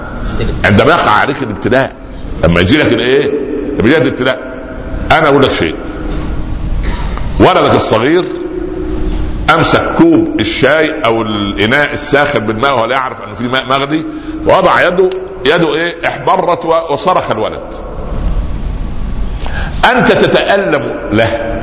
عندما 0.66 0.90
يقع 0.90 1.12
عليك 1.12 1.44
الابتلاء. 1.44 1.96
لما 2.44 2.62
يجي 2.62 2.78
لك 2.78 2.94
الايه؟ 2.94 3.32
لما 3.80 3.88
يجي 3.90 3.98
الابتلاء. 3.98 4.40
أنا 5.12 5.28
أقول 5.30 5.44
لك 5.44 5.52
شيء. 5.52 5.76
ولدك 7.40 7.76
الصغير 7.76 8.24
امسك 9.56 9.94
كوب 9.98 10.40
الشاي 10.40 11.02
أو 11.06 11.22
الاناء 11.22 11.94
الساخن 11.94 12.40
بالماء 12.40 12.76
وهو 12.76 12.86
لا 12.86 12.96
يعرف 12.96 13.22
انه 13.22 13.34
في 13.34 13.48
ماء 13.48 13.66
مغلي 13.66 14.06
ووضع 14.48 14.88
يده 14.88 15.10
يده 15.46 15.76
إيه؟ 15.76 16.08
احمرت 16.08 16.66
وصرخ 16.66 17.32
الولد. 17.32 17.62
انت 19.92 20.12
تتألم 20.12 21.10
له 21.12 21.62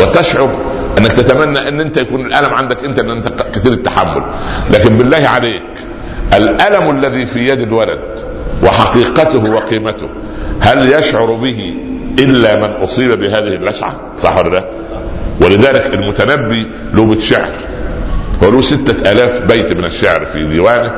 وتشعر 0.00 0.50
أنك 0.98 1.12
تتمنى 1.12 1.68
إن 1.68 1.80
أنت 1.80 1.96
يكون 1.96 2.26
الألم 2.26 2.54
عندك 2.54 2.84
أنت 2.84 2.98
ان 2.98 3.10
أنت 3.10 3.42
كثير 3.54 3.72
التحمل. 3.72 4.22
لكن 4.70 4.96
بالله 4.96 5.28
عليك 5.28 5.78
الألم 6.34 6.98
الذي 6.98 7.26
في 7.26 7.48
يد 7.48 7.60
الولد 7.60 8.18
وحقيقته 8.62 9.50
وقيمته 9.50 10.08
هل 10.60 10.92
يشعر 10.92 11.32
به 11.32 11.74
إلا 12.18 12.56
من 12.56 12.70
أصيب 12.82 13.20
بهذه 13.20 13.54
اللسعه 13.54 14.00
صح 14.18 14.36
ولا 14.36 14.48
لا؟ 14.48 14.64
ولذلك 15.40 15.94
المتنبي 15.94 16.70
له 16.94 17.20
شعر 17.20 17.50
وله 18.42 18.60
ستة 18.60 19.12
آلاف 19.12 19.42
بيت 19.42 19.72
من 19.72 19.84
الشعر 19.84 20.24
في 20.24 20.46
ديوانه 20.48 20.92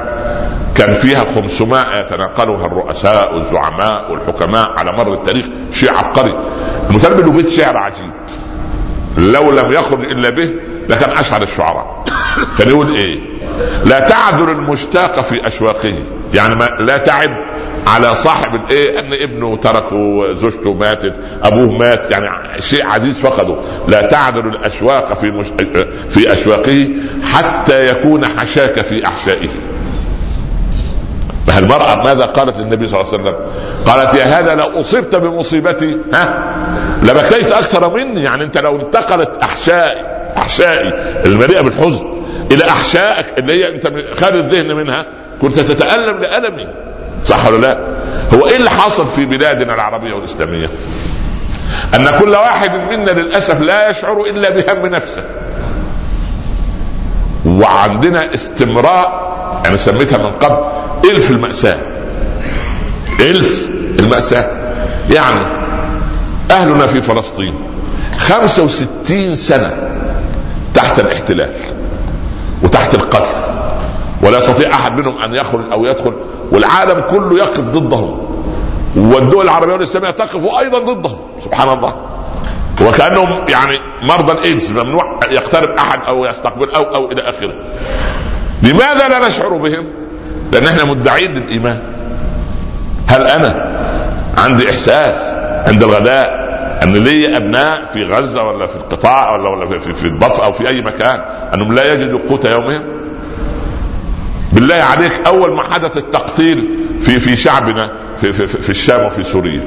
كان 0.75 0.93
فيها 0.95 1.25
500 1.35 2.01
يتناقلها 2.01 2.67
الرؤساء 2.67 3.35
والزعماء 3.35 4.13
والحكماء 4.13 4.71
على 4.79 4.93
مر 4.93 5.15
التاريخ 5.15 5.47
شيء 5.73 5.91
عبقري. 5.95 6.39
المتنبي 6.91 7.23
له 7.23 7.33
بيت 7.33 7.49
شعر 7.49 7.77
عجيب. 7.77 8.13
لو 9.19 9.51
لم 9.51 9.73
يخرج 9.73 10.01
إلا 10.05 10.31
به 10.31 10.51
لكان 10.89 11.11
اشعر 11.11 11.43
الشعراء. 11.43 12.05
كان 12.59 12.69
يقول 12.69 12.95
إيه؟ 12.95 13.19
لا 13.85 14.01
تعذر 14.01 14.53
المشتاق 14.53 15.21
في 15.21 15.47
أشواقه. 15.47 15.95
يعني 16.35 16.55
ما 16.55 16.65
لا 16.81 16.97
تعب 16.97 17.31
على 17.87 18.15
صاحب 18.15 18.55
الايه 18.55 18.99
إن 19.01 19.13
ابنه 19.13 19.57
تركه 19.57 20.33
زوجته 20.35 20.75
ماتت 20.75 21.15
أبوه 21.43 21.79
مات. 21.79 22.11
يعني 22.11 22.61
شيء 22.63 22.87
عزيز 22.87 23.21
فقده. 23.21 23.57
لا 23.89 24.03
تعذر 24.03 24.49
الأشواق 24.49 25.15
في 25.21 25.31
مش... 25.31 25.47
في 26.09 26.33
أشواقه 26.33 26.89
حتى 27.25 27.89
يكون 27.89 28.25
حشاك 28.25 28.81
في 28.81 29.07
أحشائه. 29.07 29.49
فالمرأة 31.49 32.05
ماذا 32.05 32.25
قالت 32.27 32.59
للنبي 32.59 32.87
صلى 32.87 33.01
الله 33.01 33.13
عليه 33.13 33.23
وسلم؟ 33.23 33.37
قالت 33.87 34.15
يا 34.15 34.25
هذا 34.25 34.55
لو 34.55 34.81
أصبت 34.81 35.17
بمصيبتي 35.17 35.99
ها 36.13 36.55
لبكيت 37.03 37.53
أكثر 37.53 37.95
مني 37.95 38.23
يعني 38.23 38.45
أنت 38.45 38.59
لو 38.59 38.77
انتقلت 38.81 39.37
أحشائي 39.43 40.07
أحشائي 40.37 40.93
المليئة 41.27 41.61
بالحزن 41.61 42.07
إلى 42.53 42.65
أحشائك 42.65 43.39
اللي 43.39 43.65
هي 43.65 43.75
أنت 43.75 43.87
خارج 44.21 44.39
الذهن 44.39 44.77
منها 44.77 45.07
كنت 45.43 45.59
تتألم 45.61 46.19
لألمي 46.19 46.69
صح 47.25 47.47
ولا 47.47 47.57
لا؟ 47.57 47.79
هو 48.35 48.47
إيه 48.47 48.57
اللي 48.57 48.71
حاصل 48.71 49.07
في 49.07 49.25
بلادنا 49.25 49.75
العربية 49.75 50.13
والإسلامية؟ 50.13 50.69
أن 51.95 52.11
كل 52.21 52.31
واحد 52.31 52.71
منا 52.75 53.11
للأسف 53.11 53.61
لا 53.61 53.91
يشعر 53.91 54.21
إلا 54.21 54.51
بهم 54.51 54.87
نفسه 54.87 55.25
وعندنا 57.47 58.35
استمراء 58.35 59.29
يعني 59.65 59.77
سميتها 59.77 60.19
من 60.19 60.31
قبل 60.31 60.78
إلف 61.05 61.31
المأساة. 61.31 61.79
إلف 63.21 63.71
المأساة. 63.99 64.51
يعني 65.11 65.47
أهلنا 66.51 66.87
في 66.87 67.03
فلسطين 67.03 67.55
65 68.19 69.37
سنة 69.37 69.73
تحت 70.75 71.01
الاحتلال 71.01 71.51
وتحت 72.63 72.95
القتل. 72.95 73.35
ولا 74.23 74.39
يستطيع 74.39 74.71
أحد 74.71 74.99
منهم 74.99 75.19
أن 75.19 75.35
يخرج 75.35 75.73
أو 75.73 75.87
يدخل 75.87 76.15
والعالم 76.53 77.01
كله 77.01 77.39
يقف 77.39 77.61
ضدهم. 77.61 78.19
والدول 78.97 79.45
العربية 79.45 79.73
والإسلامية 79.73 80.11
تقف 80.11 80.47
أيضا 80.59 80.79
ضدهم. 80.79 81.19
سبحان 81.45 81.79
الله. 81.79 81.95
وكأنهم 82.87 83.49
يعني 83.49 83.79
مرضى 84.03 84.33
الايدز 84.33 84.73
ممنوع 84.73 85.21
يقترب 85.31 85.71
أحد 85.71 86.01
أو 86.09 86.27
يستقبل 86.27 86.71
أو 86.71 86.83
أو 86.83 87.11
إلى 87.13 87.23
آخره. 87.23 87.55
لماذا 88.63 89.09
لا 89.09 89.29
نشعر 89.29 89.57
بهم؟ 89.57 89.87
لأن 90.53 90.67
إحنا 90.67 90.85
مدعين 90.85 91.35
للإيمان 91.35 91.81
هل 93.07 93.27
أنا 93.27 93.79
عندي 94.39 94.71
إحساس 94.71 95.35
عند 95.67 95.83
الغداء 95.83 96.49
أن 96.83 96.93
لي 96.93 97.37
أبناء 97.37 97.85
في 97.85 98.05
غزة 98.05 98.43
ولا 98.43 98.67
في 98.67 98.77
القطاع 98.77 99.33
ولا 99.37 99.49
ولا 99.49 99.79
في, 99.79 99.95
في, 99.95 100.05
الضفة 100.05 100.45
أو 100.45 100.53
في 100.53 100.69
أي 100.69 100.83
مكان 100.83 101.21
أنهم 101.55 101.75
لا 101.75 101.93
يجدوا 101.93 102.21
قوت 102.29 102.45
يومهم 102.45 102.83
بالله 104.53 104.75
عليك 104.75 105.13
أول 105.27 105.57
ما 105.57 105.63
حدث 105.63 105.97
التقتيل 105.97 106.87
في 107.01 107.21
في 107.21 107.37
شعبنا 107.37 107.93
في 108.21 108.33
في, 108.33 108.47
في 108.47 108.71
الشام 108.71 109.05
وفي 109.05 109.23
سوريا 109.23 109.63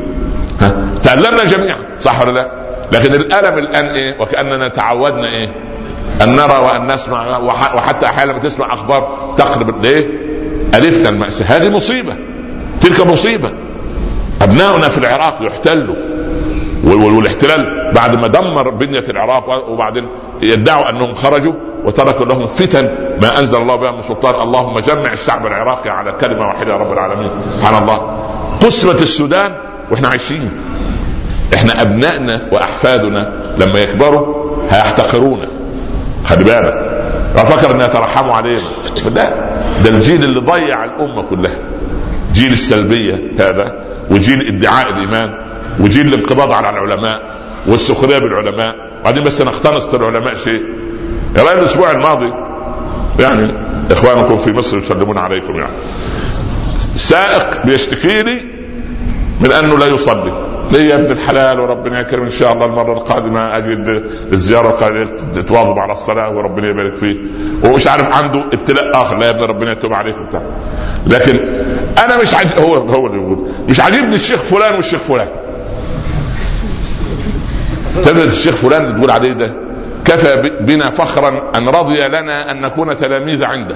ها 0.62 0.76
تألمنا 1.04 1.44
جميعا 1.44 1.78
صح 2.02 2.22
ولا 2.22 2.32
لا؟ 2.32 2.52
لكن 2.92 3.14
الألم 3.14 3.58
الآن 3.58 3.86
إيه؟ 3.86 4.22
وكأننا 4.22 4.70
تعودنا 4.70 5.28
إيه؟ 5.28 5.56
أن 6.22 6.36
نرى 6.36 6.58
وأن 6.58 6.92
نسمع 6.92 7.38
وحتى 7.76 8.06
أحيانا 8.06 8.38
تسمع 8.38 8.74
أخبار 8.74 9.34
تقرب 9.38 9.86
ليه؟ 9.86 10.21
ألفنا 10.76 11.10
المأساة 11.10 11.46
هذه 11.46 11.70
مصيبة. 11.70 12.16
تلك 12.82 13.08
مصيبة. 13.08 13.52
أبناؤنا 14.42 14.90
في 14.90 14.98
العراق 14.98 15.38
يحتلوا 15.42 15.96
والاحتلال 16.84 17.92
بعد 17.96 18.16
ما 18.16 18.28
دمر 18.28 18.70
بنية 18.70 19.04
العراق 19.10 19.70
وبعدين 19.70 20.08
يدعوا 20.42 20.90
أنهم 20.90 21.14
خرجوا 21.14 21.54
وتركوا 21.84 22.26
لهم 22.26 22.46
فتن 22.46 22.86
ما 23.22 23.40
أنزل 23.40 23.58
الله 23.58 23.76
بها 23.76 23.92
من 23.92 24.02
سلطان. 24.02 24.42
اللهم 24.42 24.80
جمع 24.80 25.14
الشعب 25.14 25.46
العراقي 25.46 25.90
على 25.90 26.12
كلمة 26.12 26.48
واحدة 26.48 26.72
يا 26.72 26.78
رب 26.78 26.94
العالمين. 26.94 27.32
سبحان 27.58 27.84
الله. 27.84 27.98
قسمت 28.62 29.02
السودان 29.02 29.58
وإحنا 29.92 30.08
عايشين. 30.08 30.52
إحنا 31.54 31.82
أبنائنا 31.82 32.48
وأحفادنا 32.52 33.54
لما 33.58 33.80
يكبروا 33.80 34.56
هيحتقرونا 34.70 35.48
خلي 36.26 36.44
بالك. 36.44 37.01
فكر 37.36 37.72
ان 37.72 37.82
يترحموا 37.82 38.36
علينا 38.36 38.62
لا 39.16 39.50
ده 39.84 39.90
الجيل 39.90 40.24
اللي 40.24 40.40
ضيع 40.40 40.86
الأمة 40.86 41.24
كلها. 41.24 41.58
جيل 42.34 42.52
السلبية 42.54 43.32
هذا 43.40 43.76
وجيل 44.12 44.48
ادعاء 44.48 44.90
الإيمان 44.90 45.30
وجيل 45.80 46.08
الانقباض 46.08 46.52
على 46.52 46.70
العلماء 46.70 47.22
والسخرية 47.68 48.18
بالعلماء. 48.20 48.76
بعدين 49.06 49.24
بس 49.24 49.42
نقتنص 49.42 49.94
العلماء 49.94 50.36
شيء. 50.36 50.64
يا 51.38 51.44
رأي 51.44 51.54
الأسبوع 51.54 51.92
الماضي 51.92 52.34
يعني 53.20 53.54
إخوانكم 53.92 54.38
في 54.38 54.52
مصر 54.52 54.78
يسلمون 54.78 55.18
عليكم 55.18 55.56
يعني. 55.56 55.72
سائق 56.96 57.66
بيشتكي 57.66 58.24
لي 58.24 58.42
من 59.42 59.52
أنه 59.52 59.78
لا 59.78 59.86
يصلي. 59.86 60.34
ليه 60.72 60.90
يا 60.90 60.96
ابن 60.96 61.12
الحلال 61.12 61.60
وربنا 61.60 62.00
يكرم 62.00 62.24
إن 62.24 62.30
شاء 62.30 62.54
الله 62.54 62.66
المرة 62.66 62.94
القادمة 62.94 63.58
أجد 63.58 64.04
الزيارة 64.34 64.70
القادمة 64.70 65.06
تواظب 65.48 65.80
على 65.80 65.92
الصلاة 65.92 66.30
وربنا 66.30 66.68
يبارك 66.68 66.94
فيه. 66.94 67.18
ومش 67.64 67.88
عارف 67.88 68.10
عنده 68.18 68.40
ابتلاء 68.54 69.02
آخر. 69.02 69.18
لا 69.18 69.26
يا 69.26 69.30
ابن 69.32 69.44
ربنا 69.44 69.72
يتوب 69.72 69.94
عليك 69.94 70.16
وبتاع. 70.22 70.42
لكن 71.08 71.40
أنا 72.06 72.22
مش 72.22 72.36
عاجب 72.36 72.60
هو 72.60 72.76
هو 72.76 73.08
اللي 73.08 73.18
يقول 73.18 73.48
مش 73.70 73.80
عاجبني 73.80 74.16
الشيخ 74.16 74.42
فلان 74.42 74.76
والشيخ 74.76 75.00
فلان. 75.00 75.28
تبدأ 78.06 78.24
الشيخ 78.24 78.56
فلان 78.56 78.96
تقول 78.96 79.12
عليه 79.12 79.34
ده 79.34 79.54
كفى 80.06 80.52
بنا 80.62 80.90
فخرا 80.90 81.52
أن 81.56 81.70
رضي 81.70 82.08
لنا 82.08 82.52
أن 82.52 82.62
نكون 82.62 82.98
تلاميذ 82.98 83.44
عنده. 83.44 83.76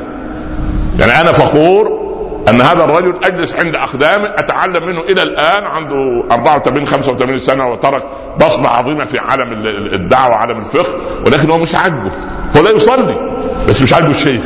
يعني 1.00 1.22
أنا 1.22 1.32
فخور 1.32 2.05
أن 2.50 2.62
هذا 2.62 2.84
الرجل 2.84 3.20
أجلس 3.24 3.56
عند 3.56 3.76
اقدامه 3.76 4.28
أتعلم 4.38 4.86
منه 4.86 5.02
إلى 5.02 5.24
الآن 5.24 5.64
عنده 5.64 6.24
84 6.32 6.88
85 6.88 7.38
سنة 7.40 7.68
وترك 7.68 8.04
بصمة 8.46 8.70
عظيمة 8.70 9.06
في 9.06 9.20
عالم 9.20 9.52
الدعوة 9.94 10.30
وعالم 10.30 10.60
الفقه 10.60 10.96
ولكن 11.26 11.50
هو 11.50 11.58
مش 11.58 11.76
عاجبه. 11.76 12.12
هو 12.58 12.64
لا 12.64 12.70
يصلي 12.72 13.36
بس 13.70 13.82
مش 13.82 13.94
عاجبه 13.94 14.10
الشيخ. 14.12 14.42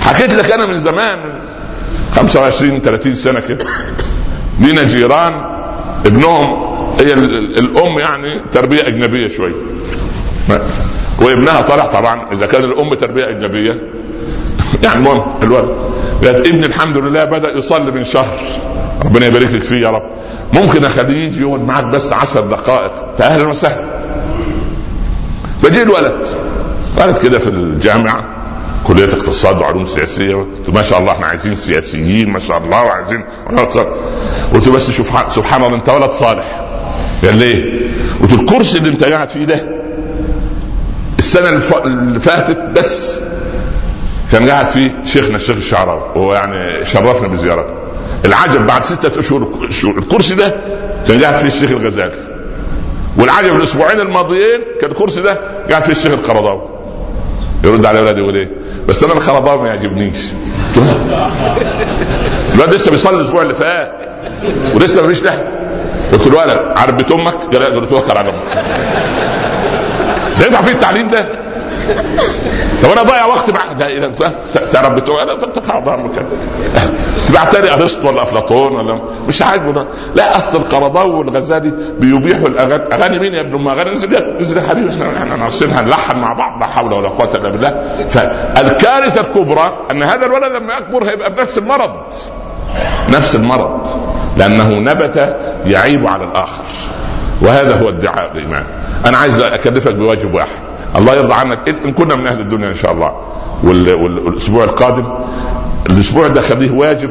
حكيت 0.00 0.30
لك 0.34 0.50
أنا 0.52 0.66
من 0.66 0.78
زمان 0.78 1.40
25 2.16 2.80
30 2.80 3.14
سنة 3.14 3.40
كده. 3.40 3.64
لينا 4.60 4.82
جيران 4.84 5.32
ابنهم 6.06 6.72
هي 7.00 7.12
الأم 7.12 7.98
يعني 7.98 8.40
تربية 8.52 8.82
أجنبية 8.88 9.28
شوية 9.28 9.54
وابنها 11.20 11.60
طلع 11.60 11.86
طبعا 11.86 12.32
إذا 12.32 12.46
كان 12.46 12.64
الأم 12.64 12.94
تربية 12.94 13.28
أجنبية 13.28 13.82
يعني 14.82 14.98
المهم 14.98 15.22
الولد. 15.42 15.68
قالت 16.24 16.48
ابني 16.48 16.66
الحمد 16.66 16.96
لله 16.96 17.24
بدأ 17.24 17.48
يصلي 17.58 17.90
من 17.90 18.04
شهر. 18.04 18.38
ربنا 19.04 19.26
يبارك 19.26 19.52
لك 19.52 19.62
فيه 19.62 19.76
يا 19.76 19.88
رب. 19.88 20.02
ممكن 20.52 20.84
اخليه 20.84 21.26
يجي 21.26 21.40
يقعد 21.40 21.60
معاك 21.60 21.84
بس 21.84 22.12
عشر 22.12 22.40
دقائق. 22.40 22.92
أهلا 23.20 23.48
وسهلا. 23.48 23.84
فجي 25.62 25.82
الولد 25.82 26.26
ولد 27.00 27.18
كده 27.18 27.38
في 27.38 27.48
الجامعة 27.50 28.24
كلية 28.84 29.04
اقتصاد 29.04 29.58
وعلوم 29.58 29.86
سياسية. 29.86 30.34
قلت 30.34 30.74
ما 30.74 30.82
شاء 30.82 30.98
الله 31.00 31.12
إحنا 31.12 31.26
عايزين 31.26 31.54
سياسيين 31.54 32.30
ما 32.30 32.38
شاء 32.38 32.58
الله 32.58 32.82
وعايزين 32.84 33.24
قلت 34.54 34.68
بس 34.68 34.90
شوف 34.90 35.32
سبحان 35.32 35.64
الله 35.64 35.76
أنت 35.76 35.88
ولد 35.88 36.10
صالح. 36.10 36.60
قال 37.24 37.36
ليه؟ 37.36 37.80
قلت 38.22 38.32
الكرسي 38.32 38.78
اللي 38.78 38.88
أنت 38.88 39.04
قاعد 39.04 39.28
فيه 39.28 39.44
ده 39.44 39.68
السنة 41.18 41.48
اللي 41.48 42.20
فاتت 42.20 42.58
بس 42.58 43.18
كان 44.32 44.50
قاعد 44.50 44.66
فيه 44.66 44.98
شيخنا 45.04 45.36
الشيخ 45.36 45.56
الشعراوي 45.56 46.02
وهو 46.14 46.34
يعني 46.34 46.84
شرفنا 46.84 47.28
بزيارته 47.28 47.74
العجب 48.24 48.66
بعد 48.66 48.84
ستة 48.84 49.20
أشهر 49.20 49.48
الكرسي 49.98 50.34
ده 50.34 50.60
كان 51.08 51.22
قاعد 51.22 51.36
فيه 51.36 51.46
الشيخ 51.46 51.70
الغزالي 51.70 52.14
والعجب 53.16 53.56
الأسبوعين 53.56 54.00
الماضيين 54.00 54.60
كان 54.80 54.90
الكرسي 54.90 55.20
ده 55.20 55.40
قاعد 55.70 55.82
فيه 55.82 55.92
الشيخ 55.92 56.12
القرضاوي 56.12 56.68
يرد 57.64 57.86
على 57.86 57.98
اولادي 57.98 58.20
يقول 58.20 58.36
إيه؟ 58.36 58.48
بس 58.88 59.04
أنا 59.04 59.12
القرضاوي 59.12 59.62
ما 59.62 59.68
يعجبنيش 59.68 60.18
الواد 62.54 62.74
لسه 62.74 62.90
بيصلي 62.90 63.16
الأسبوع 63.16 63.42
اللي 63.42 63.54
فات 63.54 63.92
ولسه 64.74 65.02
ما 65.02 65.08
فيش 65.08 65.22
له 65.22 65.48
قلت 66.12 66.26
له 66.26 66.38
ولد 66.38 66.74
بيت 66.96 67.12
أمك؟ 67.12 67.34
قال 67.34 67.60
لا 67.60 67.86
توكل 67.86 68.18
على 68.18 68.28
أمك 68.28 68.34
ده 70.40 70.46
ينفع 70.46 70.62
فيه 70.62 70.72
التعليم 70.72 71.08
ده؟ 71.08 71.28
طب 72.82 72.90
أنا 72.90 73.02
ضايع 73.02 73.24
وقت 73.24 73.50
مع 73.50 73.60
تعرف 74.72 74.92
بتوع 74.92 75.22
أنا 75.22 75.34
تقع 75.34 75.78
تبعت 77.28 77.56
لي 77.56 77.74
أرسطو 77.74 78.08
ولا 78.08 78.22
أفلاطون 78.22 78.72
ولا 78.72 79.00
مش 79.28 79.42
عاجبه 79.42 79.86
لا 80.14 80.36
أصل 80.36 80.58
القرضاوي 80.58 81.14
والغزالي 81.14 81.72
بيبيحوا 81.98 82.48
الأغاني. 82.48 82.94
أغاني 82.94 83.18
مين 83.18 83.34
يا 83.34 83.40
ابن 83.40 83.54
أم؟ 83.54 83.68
أغاني 83.68 83.94
نزل 83.94 84.56
يا 84.56 84.62
حبيبي. 84.62 84.90
إحنا 84.90 85.10
إحنا 85.22 85.44
نرسلها 85.44 85.82
نلحن 85.82 86.18
مع 86.18 86.32
بعض 86.32 86.60
لا 86.60 86.66
حول 86.66 86.92
ولا 86.92 87.08
قوة 87.08 87.34
إلا 87.34 87.48
بالله. 87.48 87.84
فالكارثة 88.10 89.20
الكبرى 89.20 89.78
أن 89.90 90.02
هذا 90.02 90.26
الولد 90.26 90.52
لما 90.52 90.72
يكبر 90.74 91.04
هيبقى 91.04 91.32
بنفس 91.32 91.58
المرض. 91.58 91.90
نفس 93.08 93.36
المرض. 93.36 93.86
لأنه 94.36 94.68
نبت 94.68 95.36
يعيب 95.66 96.06
على 96.06 96.24
الآخر. 96.24 96.64
وهذا 97.40 97.76
هو 97.76 97.88
ادعاء 97.88 98.32
الإيمان. 98.32 98.64
أنا 99.06 99.18
عايز 99.18 99.40
أكلفك 99.40 99.94
بواجب 99.94 100.34
واحد. 100.34 100.62
الله 100.96 101.14
يرضى 101.14 101.34
عنك. 101.34 101.68
ان 101.68 101.92
كنا 101.92 102.16
من 102.16 102.26
أهل 102.26 102.40
الدنيا 102.40 102.68
إن 102.68 102.74
شاء 102.74 102.92
الله. 102.92 103.12
والأسبوع 103.64 104.64
القادم. 104.64 105.14
الأسبوع 105.90 106.26
ده 106.26 106.40
خليه 106.40 106.70
واجب. 106.70 107.10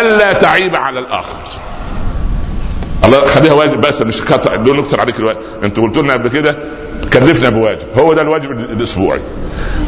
ألا 0.00 0.32
تعيب 0.32 0.76
على 0.76 1.00
الآخر. 1.00 1.38
الله 3.04 3.24
خليها 3.24 3.52
واجب 3.52 3.80
بس 3.80 4.02
مش 4.02 4.22
دون 4.56 4.76
نكتر 4.76 5.00
عليك 5.00 5.18
الواجب. 5.18 5.38
انت 5.64 5.78
قلت 5.78 5.96
لنا 5.96 6.12
قبل 6.12 6.28
كده 6.28 6.58
كلفنا 7.12 7.48
بواجب. 7.48 7.86
هو 7.98 8.12
ده 8.12 8.22
الواجب 8.22 8.50
الأسبوعي. 8.50 9.20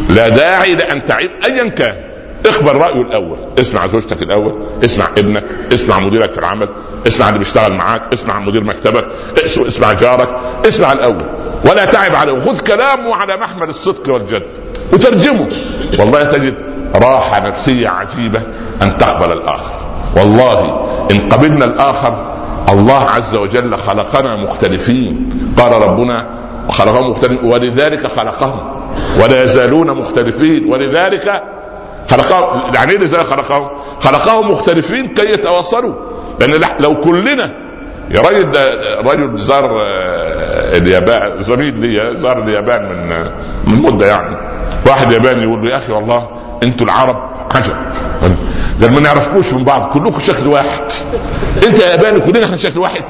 لا 0.08 0.28
داعي 0.28 0.74
لأن 0.74 1.04
تعيب 1.04 1.30
ايا 1.44 1.68
كان. 1.68 2.13
اخبر 2.46 2.76
رأيه 2.76 3.02
الأول. 3.02 3.36
اسمع 3.60 3.86
زوجتك 3.86 4.22
الأول 4.22 4.54
اسمع 4.84 5.06
ابنك 5.18 5.44
اسمع 5.72 5.98
مديرك 5.98 6.30
في 6.30 6.38
العمل 6.38 6.68
اسمع 7.06 7.28
اللي 7.28 7.38
بيشتغل 7.38 7.74
معاك 7.74 8.12
اسمع 8.12 8.40
مدير 8.40 8.64
مكتبك 8.64 9.06
اسمع 9.46 9.92
جارك 9.92 10.28
اسمع 10.68 10.92
الأول. 10.92 11.24
ولا 11.64 11.84
تعب 11.84 12.14
عليه 12.14 12.40
خذ 12.40 12.60
كلامه 12.60 13.16
على 13.16 13.36
محمل 13.36 13.68
الصدق 13.68 14.12
والجد 14.12 14.46
وترجمه. 14.92 15.48
والله 15.98 16.24
تجد 16.24 16.54
راحة 16.94 17.40
نفسية 17.40 17.88
عجيبة 17.88 18.42
أن 18.82 18.98
تقبل 18.98 19.32
الآخر. 19.32 19.74
والله 20.16 20.86
إن 21.10 21.28
قبلنا 21.28 21.64
الآخر 21.64 22.34
الله 22.68 23.00
عز 23.10 23.36
وجل 23.36 23.76
خلقنا 23.76 24.42
مختلفين. 24.42 25.30
قال 25.58 25.72
ربنا 25.72 26.44
خلقهم 26.70 27.10
مختلفين 27.10 27.44
ولذلك 27.44 28.06
خلقهم 28.06 28.60
ولا 29.22 29.44
يزالون 29.44 29.98
مختلفين 29.98 30.72
ولذلك 30.72 31.42
خلقهم 32.10 32.74
يعني 32.74 32.92
إيه 32.92 33.06
خلقهم؟ 33.06 33.70
خلقهم 34.00 34.50
مختلفين 34.50 35.14
كي 35.14 35.32
يتواصلوا. 35.32 35.94
لأن 36.40 36.60
لو 36.80 37.00
كلنا 37.00 37.64
يا 38.10 38.20
راجل 38.20 38.50
ده 38.50 38.70
رجل 39.00 39.38
زار 39.38 39.64
آه، 39.64 40.76
اليابان 40.76 41.42
زميل 41.42 41.80
لي 41.80 42.16
زار 42.16 42.42
اليابان 42.42 42.82
من 42.84 43.24
من 43.64 43.82
مدة 43.82 44.06
يعني. 44.06 44.36
واحد 44.86 45.12
ياباني 45.12 45.42
يقول 45.42 45.62
له 45.62 45.70
يا 45.70 45.76
أخي 45.76 45.92
والله 45.92 46.28
أنتوا 46.62 46.86
العرب 46.86 47.16
عجب 47.54 47.76
قال 48.82 48.92
ما 48.92 49.00
نعرفكوش 49.00 49.52
من 49.52 49.64
بعض 49.64 49.92
كلكم 49.92 50.20
شكل 50.20 50.46
واحد. 50.46 50.80
أنت 51.66 51.78
ياباني 51.78 52.20
كلنا 52.20 52.44
إحنا 52.44 52.56
شكل 52.56 52.78
واحد. 52.78 53.04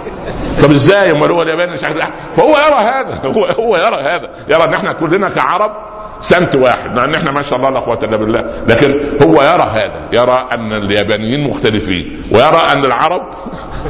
طب 0.62 0.70
إزاي؟ 0.70 1.10
أمال 1.10 1.30
هو 1.30 1.42
الياباني 1.42 1.78
شكل 1.78 1.96
واحد؟ 1.96 2.12
فهو 2.36 2.48
يرى 2.48 2.74
هذا 2.74 3.20
هو 3.24 3.44
هو 3.44 3.76
يرى 3.76 4.02
هذا. 4.02 4.30
يرى 4.48 4.64
إن 4.64 4.74
إحنا 4.74 4.92
كلنا 4.92 5.28
كعرب 5.28 5.72
سمت 6.24 6.56
واحد 6.56 6.94
مع 6.96 7.04
إن 7.04 7.14
إحنا 7.14 7.30
ما 7.30 7.42
شاء 7.42 7.58
الله 7.58 7.70
لا 7.70 7.80
قوه 7.80 7.98
إلا 8.02 8.16
بالله 8.16 8.44
لكن 8.68 8.94
هو 9.22 9.42
يرى 9.42 9.70
هذا 9.74 10.08
يرى 10.12 10.48
أن 10.52 10.72
اليابانيين 10.72 11.48
مختلفين 11.48 12.22
ويرى 12.30 12.60
أن 12.72 12.84
العرب 12.84 13.22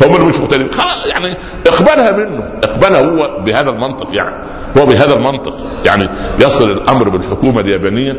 هم 0.05 0.15
اللي 0.15 0.27
مش 0.27 0.37
مختلفين 0.37 0.69
يعني 1.11 1.37
إقبلها 1.67 2.13
منه 2.13 2.45
إقبلها 2.65 3.01
هو 3.01 3.41
بهذا 3.45 3.71
المنطق 3.71 4.09
يعني 4.15 4.35
هو 4.79 4.87
بهذا 4.87 5.15
المنطق 5.17 5.57
يعني 5.85 6.09
يصل 6.39 6.71
الأمر 6.71 7.09
بالحكومة 7.09 7.61
اليابانية 7.61 8.17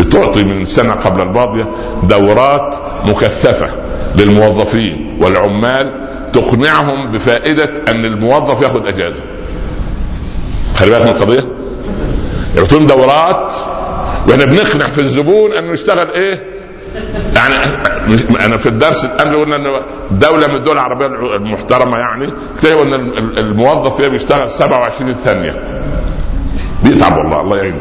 بتعطي 0.00 0.44
من 0.44 0.62
السنة 0.62 0.94
قبل 0.94 1.20
الماضية 1.20 1.66
دورات 2.02 2.74
مكثفة 3.04 3.68
للموظفين 4.16 5.18
والعمال 5.20 6.04
تقنعهم 6.32 7.10
بفائدة 7.10 7.70
أن 7.88 8.04
الموظف 8.04 8.62
يأخذ 8.62 8.86
أجازة. 8.86 9.22
خلي 10.76 10.90
بالك 10.90 11.02
من 11.02 11.08
القضية. 11.08 11.44
يعطون 12.56 12.86
دورات. 12.86 13.52
وإحنا 14.28 14.44
بنقنع 14.44 14.86
في 14.86 15.00
الزبون 15.00 15.52
إنه 15.52 15.72
يشتغل 15.72 16.10
إيه؟ 16.10 16.44
يعني 17.36 17.54
أنا 18.44 18.56
في 18.56 18.66
الدرس 18.66 19.04
الامن 19.04 19.34
قلنا 19.34 19.56
ان 19.56 19.62
دولة 20.10 20.46
من 20.46 20.54
الدول 20.54 20.74
العربية 20.76 21.06
المحترمة 21.36 21.98
يعني 21.98 22.28
اكتشفوا 22.56 22.82
ان 22.82 22.94
الموظف 23.38 23.96
فيها 23.96 24.08
بيشتغل 24.08 24.50
27 24.50 25.14
ثانية. 25.14 25.62
بيتعب 26.84 27.16
والله 27.18 27.40
الله 27.40 27.56
يعين 27.56 27.74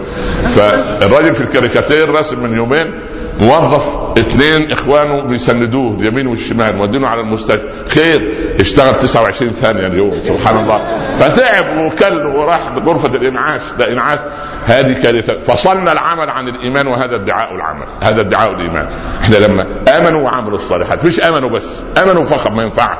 فالراجل 0.55 1.33
في 1.33 1.41
الكاريكاتير 1.41 2.09
راسم 2.09 2.39
من 2.43 2.53
يومين 2.53 2.93
موظف 3.39 3.97
اثنين 4.17 4.71
إخوانه 4.71 5.27
بيسندوه 5.27 5.99
اليمين 5.99 6.27
والشمال 6.27 6.77
مودينه 6.77 7.07
على 7.07 7.21
المستشفى. 7.21 7.67
خير 7.87 8.33
اشتغل 8.59 8.99
29 8.99 9.51
ثانية 9.51 9.87
اليوم 9.87 10.19
سبحان 10.23 10.57
الله. 10.57 10.81
فتعب 11.17 11.77
وكل 11.77 12.25
وراح 12.25 12.59
غرفه 12.85 13.15
الإنعاش 13.15 13.61
ده 13.79 13.91
إنعاش. 13.91 14.19
هذه 14.65 14.93
كارثة. 14.93 15.39
فصلنا 15.39 15.91
العمل 15.91 16.29
عن 16.29 16.47
الإيمان 16.47 16.87
وهذا 16.87 17.15
ادعاء 17.15 17.47
العمل 17.55 17.87
هذا 18.01 18.21
ادعاء 18.21 18.51
الإيمان. 18.51 18.87
إحنا 19.21 19.35
لما 19.35 19.65
آمنوا 19.97 20.21
وعملوا 20.21 20.55
الصالحات 20.55 21.05
مش 21.05 21.21
آمنوا 21.21 21.49
بس 21.49 21.81
آمنوا 22.03 22.23
فقط 22.23 22.51
ما 22.51 22.63
ينفعش 22.63 22.97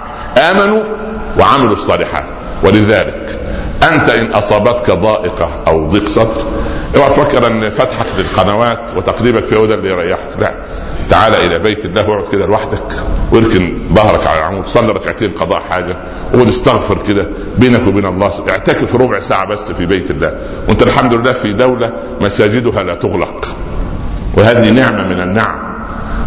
آمنوا 0.52 0.84
وعملوا 1.40 1.74
الصالحات. 1.74 2.26
ولذلك 2.64 3.40
أنت 3.92 4.10
إن 4.10 4.32
أصابتك 4.32 4.92
ضائقة 4.92 5.50
أو 5.68 5.88
ضيق 5.88 6.10
صدر 6.10 6.42
اوعى 6.96 7.10
تفكر 7.10 7.48
أن 7.48 7.70
فتحك 7.70 8.06
للقنوات 8.18 8.80
وتقليبك 8.96 9.46
في 9.46 9.56
هو 9.56 9.66
ده 9.66 9.76
اللي 9.76 9.90
يريحك. 9.90 10.23
لا. 10.40 10.54
تعال 11.10 11.36
إلى 11.36 11.60
بيت 11.60 11.86
الله 11.86 12.10
واقعد 12.10 12.32
كده 12.32 12.46
لوحدك 12.46 12.84
واركن 13.32 13.78
ظهرك 13.94 14.28
على 14.28 14.40
العمود 14.40 14.66
صلي 14.66 14.92
ركعتين 14.92 15.32
قضاء 15.32 15.60
حاجة 15.70 15.98
وقول 16.34 16.50
استغفر 16.50 16.98
كده 17.08 17.28
بينك 17.58 17.88
وبين 17.88 18.06
الله 18.06 18.32
اعتكف 18.50 18.96
ربع 18.96 19.20
ساعة 19.20 19.46
بس 19.46 19.72
في 19.72 19.86
بيت 19.86 20.12
الله. 20.12 20.38
وانت 20.68 20.84
الحمد 20.84 21.14
لله 21.14 21.34
في 21.34 21.54
دولة 21.54 21.94
مساجدها 22.22 22.84
لا 22.84 22.96
تغلق. 22.96 23.48
وهذه 24.38 24.70
نعمة 24.70 25.04
من 25.04 25.22
النعم. 25.22 25.73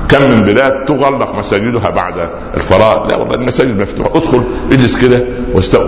كم 0.09 0.23
من 0.23 0.45
بلاد 0.45 0.85
تغلق 0.85 1.35
مساجدها 1.35 1.91
بعد 1.91 2.31
الفراغ. 2.55 3.07
لا 3.07 3.17
والله 3.17 3.35
المساجد 3.35 3.81
مفتوحة. 3.81 4.17
ادخل 4.17 4.45
اجلس 4.73 4.97
كده 5.03 5.27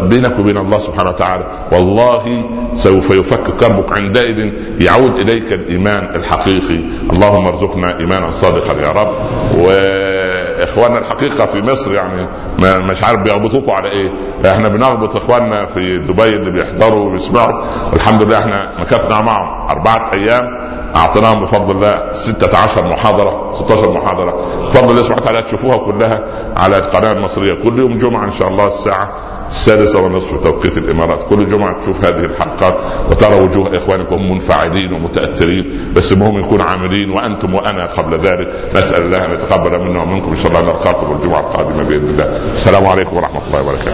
بينك 0.02 0.38
وبين 0.38 0.56
الله 0.58 0.78
سبحانه 0.78 1.10
وتعالى. 1.10 1.44
والله 1.72 2.44
سوف 2.74 3.10
يفك 3.10 3.42
كربك 3.60 3.92
عندئذ 3.92 4.52
يعود 4.80 5.14
إليك 5.14 5.52
الإيمان 5.52 6.08
الحقيقي. 6.14 6.78
اللهم 7.12 7.46
ارزقنا 7.46 7.98
إيمانا 7.98 8.30
صادقا 8.30 8.80
يا 8.82 8.92
رب. 8.92 9.12
وإخواننا 9.58 10.98
الحقيقة 10.98 11.46
في 11.46 11.60
مصر 11.60 11.94
يعني 11.94 12.28
مش 12.60 13.02
عارف 13.02 13.20
بيغبطوكوا 13.20 13.74
على 13.74 13.88
إيه. 13.90 14.12
إحنا 14.52 14.68
بنغبط 14.68 15.16
إخواننا 15.16 15.66
في 15.66 15.98
دبي 15.98 16.36
اللي 16.36 16.50
بيحضروا 16.50 17.00
وبيسمعوا. 17.00 17.62
والحمد 17.92 18.22
لله 18.22 18.38
إحنا 18.38 18.68
مكثنا 18.80 19.20
معهم 19.20 19.68
أربعة 19.70 20.12
أيام. 20.12 20.67
أعطيناهم 20.96 21.40
بفضل 21.40 21.76
الله 21.76 22.12
16 22.12 22.84
محاضرة 22.88 23.54
16 23.54 23.92
محاضرة. 23.92 24.34
بفضل 24.66 24.90
الله 24.90 25.02
سبحانه 25.02 25.22
وتعالى 25.22 25.42
تشوفوها 25.42 25.76
كلها 25.76 26.20
على 26.56 26.78
القناة 26.78 27.12
المصرية. 27.12 27.54
كل 27.54 27.78
يوم 27.78 27.98
جمعة 27.98 28.24
إن 28.24 28.32
شاء 28.32 28.48
الله 28.48 28.66
الساعة 28.66 29.08
السادسة 29.50 30.00
ونصف 30.00 30.42
توقيت 30.42 30.78
الإمارات. 30.78 31.22
كل 31.28 31.48
جمعة 31.48 31.80
تشوف 31.80 32.04
هذه 32.04 32.24
الحلقات 32.24 32.74
وترى 33.10 33.40
وجوه 33.40 33.76
إخوانكم 33.76 34.30
منفعلين 34.30 34.92
ومتأثرين. 34.92 35.92
بس 35.96 36.12
المهم 36.12 36.38
يكون 36.38 36.60
عاملين 36.60 37.10
وأنتم 37.10 37.54
وأنا 37.54 37.86
قبل 37.86 38.18
ذلك. 38.18 38.48
نسأل 38.74 39.02
الله 39.02 39.24
أن 39.24 39.32
يتقبل 39.32 39.78
منا 39.78 40.02
ومنكم. 40.02 40.30
إن 40.30 40.36
شاء 40.36 40.52
الله 40.52 40.60
نلقاكم 40.60 41.16
الجمعة 41.16 41.40
القادمة 41.40 41.82
بإذن 41.82 42.08
الله. 42.08 42.40
السلام 42.52 42.86
عليكم 42.86 43.16
ورحمة 43.16 43.40
الله 43.48 43.62
وبركاته. 43.62 43.92